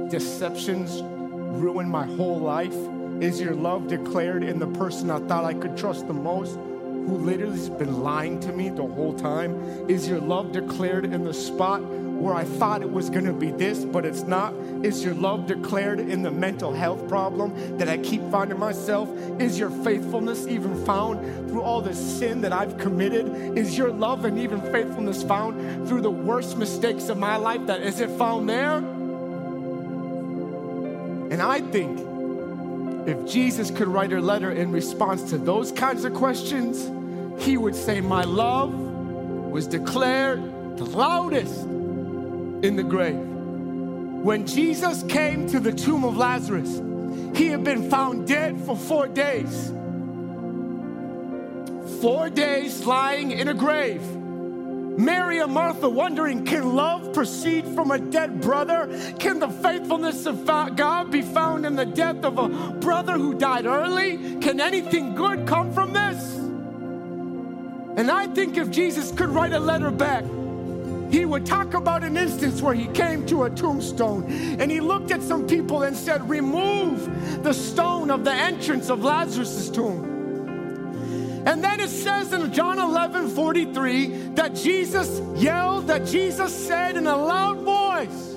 deceptions 0.09 1.01
ruin 1.01 1.89
my 1.89 2.05
whole 2.05 2.39
life? 2.39 2.75
Is 3.19 3.41
your 3.41 3.55
love 3.55 3.87
declared 3.87 4.43
in 4.43 4.59
the 4.59 4.67
person 4.67 5.09
I 5.09 5.19
thought 5.19 5.43
I 5.43 5.55
could 5.55 5.75
trust 5.75 6.07
the 6.07 6.13
most? 6.13 6.59
Who 7.07 7.17
literally 7.17 7.57
has 7.57 7.69
been 7.69 8.03
lying 8.03 8.37
to 8.41 8.51
me 8.51 8.69
the 8.69 8.85
whole 8.85 9.13
time? 9.13 9.89
Is 9.89 10.09
your 10.09 10.19
love 10.19 10.51
declared 10.51 11.05
in 11.05 11.23
the 11.23 11.33
spot 11.33 11.81
where 11.81 12.35
I 12.35 12.43
thought 12.43 12.81
it 12.81 12.91
was 12.91 13.09
gonna 13.09 13.31
be 13.31 13.49
this, 13.51 13.85
but 13.85 14.05
it's 14.05 14.23
not? 14.23 14.53
Is 14.83 15.05
your 15.05 15.13
love 15.13 15.47
declared 15.47 16.01
in 16.01 16.21
the 16.21 16.31
mental 16.31 16.73
health 16.73 17.07
problem 17.07 17.77
that 17.77 17.87
I 17.87 17.97
keep 17.99 18.21
finding 18.29 18.59
myself? 18.59 19.09
Is 19.39 19.57
your 19.57 19.69
faithfulness 19.69 20.47
even 20.47 20.83
found 20.85 21.49
through 21.49 21.61
all 21.61 21.79
the 21.79 21.95
sin 21.95 22.41
that 22.41 22.51
I've 22.51 22.77
committed? 22.77 23.57
Is 23.57 23.77
your 23.77 23.91
love 23.91 24.25
and 24.25 24.37
even 24.37 24.59
faithfulness 24.73 25.23
found 25.23 25.87
through 25.87 26.01
the 26.01 26.11
worst 26.11 26.57
mistakes 26.57 27.07
of 27.07 27.17
my 27.17 27.37
life? 27.37 27.65
That 27.67 27.81
is 27.81 28.01
it 28.01 28.09
found 28.11 28.49
there? 28.49 28.77
And 31.29 31.41
I 31.41 31.61
think 31.61 31.99
if 33.07 33.25
Jesus 33.25 33.71
could 33.71 33.87
write 33.87 34.11
a 34.11 34.19
letter 34.19 34.51
in 34.51 34.73
response 34.73 35.29
to 35.29 35.37
those 35.37 35.71
kinds 35.71 36.03
of 36.03 36.13
questions, 36.13 36.91
he 37.39 37.57
would 37.57 37.75
say, 37.75 38.01
My 38.01 38.23
love 38.23 38.73
was 38.73 39.67
declared 39.67 40.77
the 40.77 40.85
loudest 40.85 41.63
in 41.63 42.75
the 42.75 42.83
grave. 42.83 43.15
When 43.15 44.45
Jesus 44.45 45.03
came 45.03 45.47
to 45.49 45.59
the 45.59 45.71
tomb 45.71 46.03
of 46.03 46.17
Lazarus, 46.17 46.81
he 47.37 47.47
had 47.47 47.63
been 47.63 47.89
found 47.89 48.27
dead 48.27 48.59
for 48.61 48.75
four 48.75 49.07
days. 49.07 49.71
Four 52.01 52.29
days 52.29 52.85
lying 52.85 53.31
in 53.31 53.47
a 53.47 53.53
grave. 53.53 54.01
Mary 54.97 55.39
and 55.39 55.53
Martha 55.53 55.87
wondering, 55.87 56.43
can 56.43 56.75
love 56.75 57.13
proceed 57.13 57.67
from 57.67 57.91
a 57.91 57.99
dead 57.99 58.41
brother? 58.41 58.87
Can 59.19 59.39
the 59.39 59.47
faithfulness 59.47 60.25
of 60.25 60.43
God 60.45 61.11
be 61.11 61.21
found 61.21 61.67
in 61.67 61.75
the 61.75 61.85
death 61.85 62.23
of 62.23 62.39
a 62.39 62.49
brother 62.79 63.13
who 63.13 63.35
died 63.35 63.67
early? 63.67 64.17
Can 64.39 64.59
anything 64.59 65.13
good 65.13 65.45
come 65.45 65.71
from 65.71 65.93
this? 65.93 66.26
And 67.97 68.11
I 68.11 68.27
think 68.27 68.57
if 68.57 68.69
Jesus 68.69 69.11
could 69.11 69.29
write 69.29 69.53
a 69.53 69.59
letter 69.59 69.89
back, 69.89 70.23
he 71.09 71.25
would 71.25 71.47
talk 71.47 71.73
about 71.73 72.03
an 72.03 72.15
instance 72.15 72.61
where 72.61 72.75
he 72.75 72.85
came 72.87 73.25
to 73.25 73.43
a 73.43 73.49
tombstone 73.49 74.25
and 74.59 74.69
he 74.69 74.79
looked 74.79 75.09
at 75.09 75.23
some 75.23 75.47
people 75.47 75.83
and 75.83 75.97
said, 75.97 76.29
Remove 76.29 77.43
the 77.43 77.53
stone 77.53 78.11
of 78.11 78.23
the 78.23 78.31
entrance 78.33 78.89
of 78.89 79.03
Lazarus' 79.03 79.69
tomb. 79.69 80.13
And 81.47 81.63
then 81.63 81.79
it 81.79 81.89
says 81.89 82.33
in 82.33 82.53
John 82.53 82.77
11 82.77 83.29
43 83.29 84.07
that 84.35 84.53
Jesus 84.53 85.21
yelled, 85.41 85.87
that 85.87 86.05
Jesus 86.05 86.53
said 86.53 86.97
in 86.97 87.07
a 87.07 87.15
loud 87.15 87.59
voice, 87.59 88.35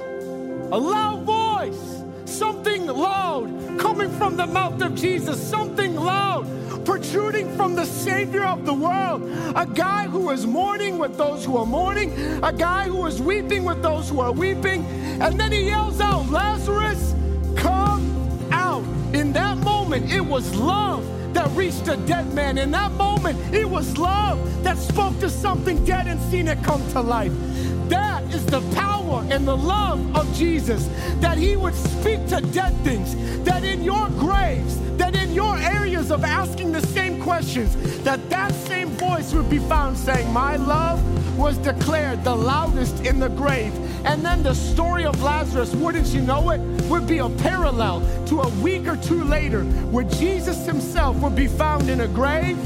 a 0.73 0.79
loud 0.79 1.25
voice, 1.25 2.00
something 2.40 2.87
loud 2.87 3.50
coming 3.79 4.11
from 4.12 4.35
the 4.35 4.46
mouth 4.46 4.81
of 4.81 4.94
Jesus, 4.94 5.38
something 5.38 5.94
loud 5.94 6.46
protruding 6.87 7.55
from 7.55 7.74
the 7.74 7.85
Savior 7.85 8.44
of 8.44 8.64
the 8.64 8.72
world. 8.72 9.20
A 9.55 9.66
guy 9.66 10.05
who 10.05 10.31
is 10.31 10.46
mourning 10.46 10.96
with 10.96 11.18
those 11.18 11.44
who 11.44 11.59
are 11.59 11.66
mourning, 11.66 12.18
a 12.42 12.50
guy 12.50 12.85
who 12.85 13.05
is 13.05 13.20
weeping 13.20 13.64
with 13.66 13.83
those 13.83 14.09
who 14.09 14.20
are 14.20 14.33
weeping. 14.33 14.87
And 15.20 15.38
then 15.38 15.53
he 15.53 15.66
yells 15.66 16.00
out, 16.00 16.31
Lazarus, 16.31 17.14
come 17.57 18.03
out. 18.50 18.85
In 19.14 19.35
that 19.35 19.59
moment, 19.59 20.11
it 20.11 20.24
was 20.24 20.55
love 20.55 21.05
that 21.35 21.50
reached 21.50 21.88
a 21.88 21.98
dead 21.98 22.33
man. 22.33 22.57
In 22.57 22.70
that 22.70 22.90
moment, 22.92 23.38
it 23.55 23.68
was 23.68 23.98
love 23.98 24.38
that 24.64 24.79
spoke 24.79 25.20
to 25.20 25.29
something 25.29 25.85
dead 25.85 26.07
and 26.07 26.18
seen 26.31 26.48
it 26.48 26.62
come 26.64 26.83
to 26.92 27.03
life. 27.03 27.35
Is 28.33 28.47
the 28.47 28.61
power 28.75 29.27
and 29.31 29.47
the 29.47 29.57
love 29.57 30.16
of 30.16 30.33
Jesus. 30.37 30.88
That 31.21 31.37
He 31.37 31.57
would 31.57 31.75
speak 31.75 32.27
to 32.29 32.40
dead 32.40 32.75
things. 32.85 33.16
That 33.45 33.64
in 33.64 33.83
your 33.83 34.09
graves, 34.11 34.79
that 34.97 35.16
in 35.16 35.33
your 35.35 35.59
areas 35.59 36.11
of 36.11 36.25
asking 36.25 36.73
the 36.73 36.83
same 36.83 37.21
questions, 37.23 37.75
that 38.03 38.31
that 38.31 38.53
same 38.53 38.88
voice 38.90 39.33
would 39.33 39.51
be 39.51 39.59
found 39.59 39.97
saying, 39.97 40.33
My 40.33 40.57
love 40.57 41.01
was 41.37 41.59
declared 41.59 42.23
the 42.23 42.35
loudest 42.35 43.05
in 43.05 43.19
the 43.19 43.29
grave. 43.31 43.73
And 44.05 44.25
then 44.25 44.43
the 44.43 44.55
story 44.55 45.05
of 45.05 45.23
Lazarus, 45.23 45.75
wouldn't 45.75 46.09
you 46.09 46.21
know 46.21 46.51
it, 46.51 46.61
would 46.88 47.07
be 47.07 47.19
a 47.19 47.29
parallel 47.29 48.01
to 48.27 48.40
a 48.43 48.49
week 48.61 48.87
or 48.87 48.97
two 48.97 49.25
later 49.25 49.64
where 49.90 50.05
Jesus 50.05 50.66
himself 50.66 51.16
would 51.16 51.35
be 51.35 51.47
found 51.47 51.88
in 51.90 52.03
a 52.03 52.09
grave 52.09 52.59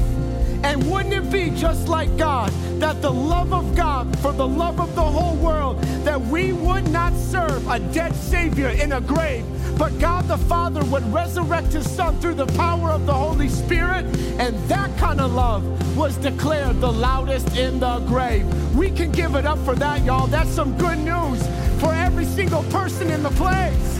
and 0.65 0.91
wouldn't 0.91 1.13
it 1.13 1.31
be 1.31 1.51
just 1.51 1.87
like 1.87 2.17
God 2.17 2.51
that 2.79 2.99
the 2.99 3.11
love 3.11 3.53
of 3.53 3.75
God 3.75 4.17
for 4.19 4.33
the 4.33 4.47
love 4.47 4.79
of 4.79 4.95
the 4.95 5.03
whole 5.03 5.35
world, 5.35 5.79
that 6.03 6.19
we 6.19 6.53
would 6.53 6.89
not 6.89 7.13
serve 7.13 7.67
a 7.69 7.77
dead 7.93 8.15
Savior 8.15 8.69
in 8.69 8.93
a 8.93 8.99
grave, 8.99 9.45
but 9.77 9.97
God 9.99 10.27
the 10.27 10.37
Father 10.37 10.83
would 10.85 11.05
resurrect 11.13 11.67
His 11.67 11.89
Son 11.89 12.19
through 12.19 12.33
the 12.33 12.47
power 12.57 12.89
of 12.89 13.05
the 13.05 13.13
Holy 13.13 13.47
Spirit, 13.47 14.05
and 14.39 14.57
that 14.67 14.89
kind 14.97 15.21
of 15.21 15.33
love 15.33 15.63
was 15.95 16.17
declared 16.17 16.81
the 16.81 16.91
loudest 16.91 17.55
in 17.55 17.79
the 17.79 17.99
grave. 17.99 18.45
We 18.75 18.89
can 18.89 19.11
give 19.11 19.35
it 19.35 19.45
up 19.45 19.59
for 19.59 19.75
that, 19.75 20.03
y'all. 20.03 20.25
That's 20.25 20.49
some 20.49 20.75
good 20.79 20.97
news 20.97 21.45
for 21.79 21.93
every 21.93 22.25
single 22.25 22.63
person 22.63 23.11
in 23.11 23.21
the 23.21 23.29
place. 23.31 23.97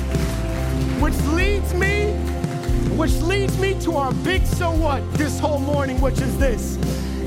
Which 1.00 1.16
leads 1.36 1.76
me 1.76 2.16
which 2.98 3.14
leads 3.22 3.58
me 3.60 3.80
to 3.82 3.98
our 3.98 4.14
big 4.24 4.46
so 4.46 4.72
what 4.72 5.02
this 5.14 5.40
whole 5.40 5.60
morning, 5.60 6.00
which 6.00 6.20
is 6.22 6.38
this 6.38 6.78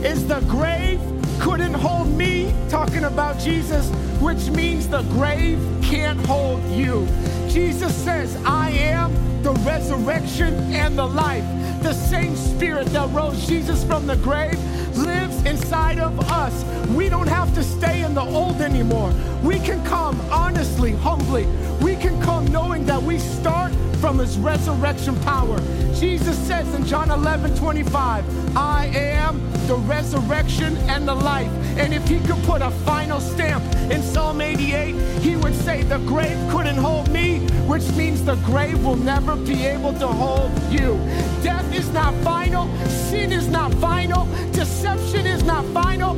is 0.02 0.26
the 0.26 0.40
grave 0.42 1.00
couldn't 1.40 1.74
hold 1.74 2.09
me, 2.09 2.54
talking 2.68 3.04
about 3.04 3.38
Jesus, 3.38 3.90
which 4.20 4.48
means 4.50 4.88
the 4.88 5.02
grave 5.02 5.59
can't 5.83 6.18
hold 6.26 6.62
you. 6.70 7.07
Jesus 7.48 7.94
says, 7.94 8.37
I 8.44 8.70
am 8.70 9.12
the 9.42 9.52
resurrection 9.52 10.54
and 10.72 10.98
the 10.98 11.07
life. 11.07 11.44
The 11.83 11.92
same 11.92 12.35
spirit 12.37 12.87
that 12.88 13.09
rose 13.11 13.46
Jesus 13.46 13.85
from 13.85 14.07
the 14.07 14.16
grave 14.16 14.59
lives 14.96 15.44
inside 15.44 15.98
of 15.98 16.18
us. 16.31 16.64
We 16.88 17.09
don't 17.09 17.28
have 17.28 17.54
to 17.54 17.62
stay 17.62 17.97
the 18.18 18.24
old 18.24 18.61
anymore. 18.61 19.12
We 19.44 19.61
can 19.61 19.85
come 19.85 20.20
honestly, 20.22 20.90
humbly. 20.90 21.46
We 21.81 21.94
can 21.94 22.20
come 22.20 22.46
knowing 22.48 22.85
that 22.87 23.00
we 23.00 23.20
start 23.20 23.72
from 24.00 24.18
his 24.18 24.37
resurrection 24.38 25.14
power. 25.20 25.59
Jesus 25.94 26.37
says 26.37 26.66
in 26.74 26.85
John 26.85 27.12
11 27.12 27.54
25, 27.57 28.57
I 28.57 28.87
am 28.87 29.40
the 29.68 29.76
resurrection 29.76 30.76
and 30.88 31.07
the 31.07 31.14
life. 31.14 31.52
And 31.78 31.94
if 31.94 32.09
he 32.09 32.18
could 32.18 32.42
put 32.42 32.61
a 32.61 32.72
final 32.90 33.20
stamp 33.20 33.62
in 33.88 34.02
Psalm 34.02 34.40
88, 34.40 34.96
he 35.22 35.37
would 35.37 35.54
say, 35.54 35.85
The 35.85 35.98
grave 35.98 36.38
couldn't 36.50 36.78
hold 36.78 37.09
me, 37.12 37.38
which 37.68 37.88
means 37.92 38.24
the 38.24 38.35
grave 38.37 38.85
will 38.85 38.96
never 38.96 39.37
be 39.37 39.64
able 39.64 39.92
to 39.92 40.09
hold 40.09 40.50
you. 40.72 40.98
Death 41.44 41.72
is 41.72 41.88
not 41.92 42.12
final, 42.24 42.66
sin 42.88 43.31
is 43.31 43.46
not 43.46 43.72
final, 43.74 44.24
deception 44.50 45.24
is 45.24 45.44
not 45.44 45.64
final, 45.66 46.16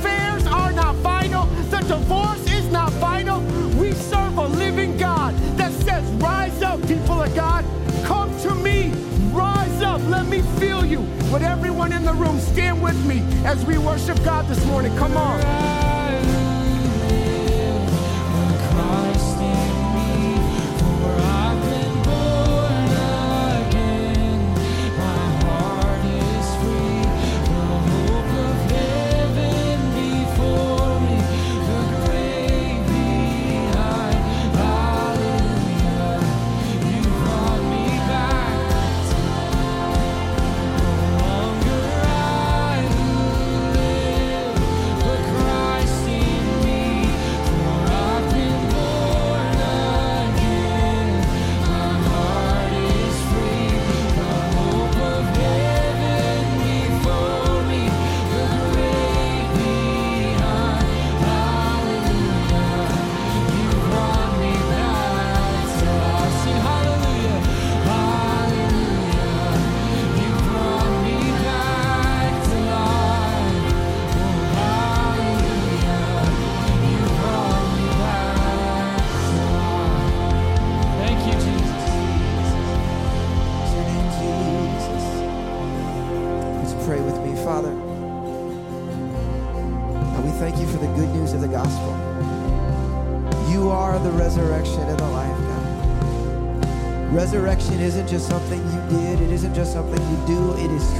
final, 0.00 0.31
the 1.72 1.78
divorce 1.78 2.46
is 2.52 2.70
not 2.70 2.92
final. 2.94 3.40
We 3.80 3.92
serve 3.92 4.36
a 4.36 4.46
living 4.46 4.98
God 4.98 5.34
that 5.56 5.72
says, 5.72 6.04
Rise 6.20 6.60
up, 6.60 6.86
people 6.86 7.22
of 7.22 7.34
God, 7.34 7.64
come 8.04 8.28
to 8.40 8.54
me. 8.54 8.90
Rise 9.32 9.80
up, 9.80 10.02
let 10.08 10.26
me 10.26 10.42
feel 10.60 10.84
you. 10.84 11.00
But 11.30 11.40
everyone 11.40 11.92
in 11.94 12.04
the 12.04 12.12
room, 12.12 12.38
stand 12.40 12.82
with 12.82 13.02
me 13.06 13.22
as 13.46 13.64
we 13.64 13.78
worship 13.78 14.22
God 14.22 14.46
this 14.48 14.62
morning. 14.66 14.94
Come 14.98 15.16
on. 15.16 16.41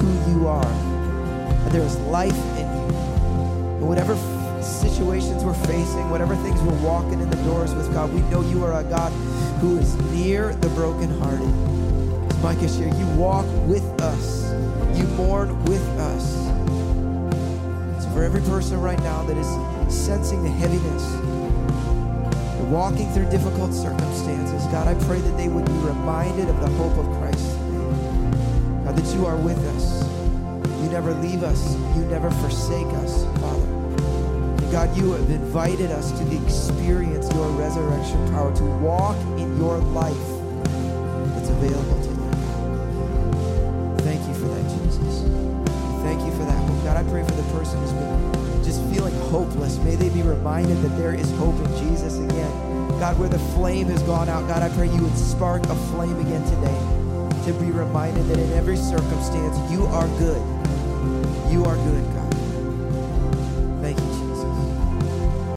Who 0.03 0.33
you 0.33 0.49
are. 0.49 0.67
And 0.67 1.71
there 1.71 1.83
is 1.83 1.97
life 2.01 2.37
in 2.59 2.67
you. 2.67 2.97
And 3.79 3.89
whatever 3.89 4.17
situations 4.63 5.45
we're 5.45 5.55
facing, 5.55 6.11
whatever 6.11 6.35
things 6.37 6.61
we're 6.63 6.83
walking 6.83 7.21
in 7.21 7.31
the 7.31 7.37
doors 7.45 7.73
with, 7.75 7.93
God, 7.93 8.13
we 8.13 8.21
know 8.23 8.43
you 8.43 8.65
are 8.65 8.81
a 8.81 8.85
God 8.85 9.13
who 9.61 9.79
is 9.79 9.97
near 10.13 10.55
the 10.55 10.69
brokenhearted. 10.71 12.31
As 12.31 12.43
Micah 12.43 12.69
shared, 12.69 12.95
you 12.95 13.07
walk 13.17 13.47
with 13.67 13.85
us, 14.03 14.53
you 14.99 15.07
mourn 15.15 15.65
with 15.65 15.87
us. 15.99 16.35
So 18.03 18.11
for 18.11 18.25
every 18.25 18.43
person 18.43 18.81
right 18.81 19.01
now 19.01 19.23
that 19.25 19.37
is 19.37 19.47
sensing 19.95 20.43
the 20.43 20.51
heaviness, 20.51 21.33
walking 22.73 23.07
through 23.13 23.29
difficult 23.31 23.75
circumstances, 23.75 24.65
God, 24.73 24.89
I 24.89 24.95
pray 25.05 25.21
that 25.21 25.37
they 25.37 25.49
would 25.49 25.67
be 25.67 25.73
reminded 25.73 26.49
of 26.49 26.59
the 26.59 26.69
hope 26.69 26.97
of 26.97 27.05
Christ. 27.19 27.22
God, 28.93 29.05
that 29.05 29.15
you 29.15 29.27
are 29.27 29.37
with 29.37 29.59
us. 29.77 30.03
You 30.83 30.91
never 30.91 31.15
leave 31.15 31.43
us. 31.43 31.75
You 31.97 32.05
never 32.07 32.31
forsake 32.31 32.87
us, 32.87 33.25
Father. 33.41 33.65
And 33.65 34.73
God, 34.73 34.95
you 34.97 35.13
have 35.13 35.31
invited 35.31 35.91
us 35.91 36.13
to 36.13 36.45
experience 36.45 37.33
your 37.33 37.49
resurrection 37.51 38.29
power, 38.33 38.55
to 38.55 38.65
walk 38.65 39.17
in 39.39 39.57
your 39.57 39.79
life 39.79 40.15
that's 41.33 41.49
available 41.49 42.03
to 42.03 42.09
you. 42.11 42.31
Thank 44.03 44.27
you 44.29 44.35
for 44.35 44.49
that, 44.49 44.63
Jesus. 44.69 45.23
Thank 46.03 46.21
you 46.21 46.33
for 46.33 46.45
that 46.45 46.59
hope. 46.69 46.85
God, 46.85 46.97
I 46.99 47.05
pray 47.09 47.23
for 47.23 47.33
the 47.33 47.49
person 47.55 47.79
who's 47.81 47.93
been 47.93 48.65
just 48.65 48.83
feeling 48.93 49.15
hopeless. 49.31 49.79
May 49.79 49.95
they 49.97 50.11
be 50.11 50.21
reminded. 50.21 50.77
reminded 50.77 50.83
that 50.83 50.99
there 50.99 51.15
is 51.15 51.31
hope 51.39 51.55
in 51.55 51.89
Jesus 51.89 52.19
again. 52.19 52.51
God, 53.01 53.19
where 53.19 53.29
the 53.29 53.39
flame 53.55 53.87
has 53.87 54.03
gone 54.03 54.29
out, 54.29 54.47
God, 54.49 54.63
I 54.63 54.69
pray 54.77 54.89
you 54.89 55.03
would 55.03 55.17
spark 55.17 55.65
a 55.65 55.75
flame 55.75 56.19
again 56.21 56.45
today 56.45 56.92
to 57.45 57.53
be 57.55 57.73
reminded 57.73 58.25
that 58.29 58.39
in 58.39 58.53
every 58.53 58.77
circumstance, 58.77 59.59
you 59.71 59.85
are 59.87 60.07
good. 60.19 60.41
You 61.51 61.65
are 61.65 61.77
good, 61.77 62.05
God. 62.15 62.22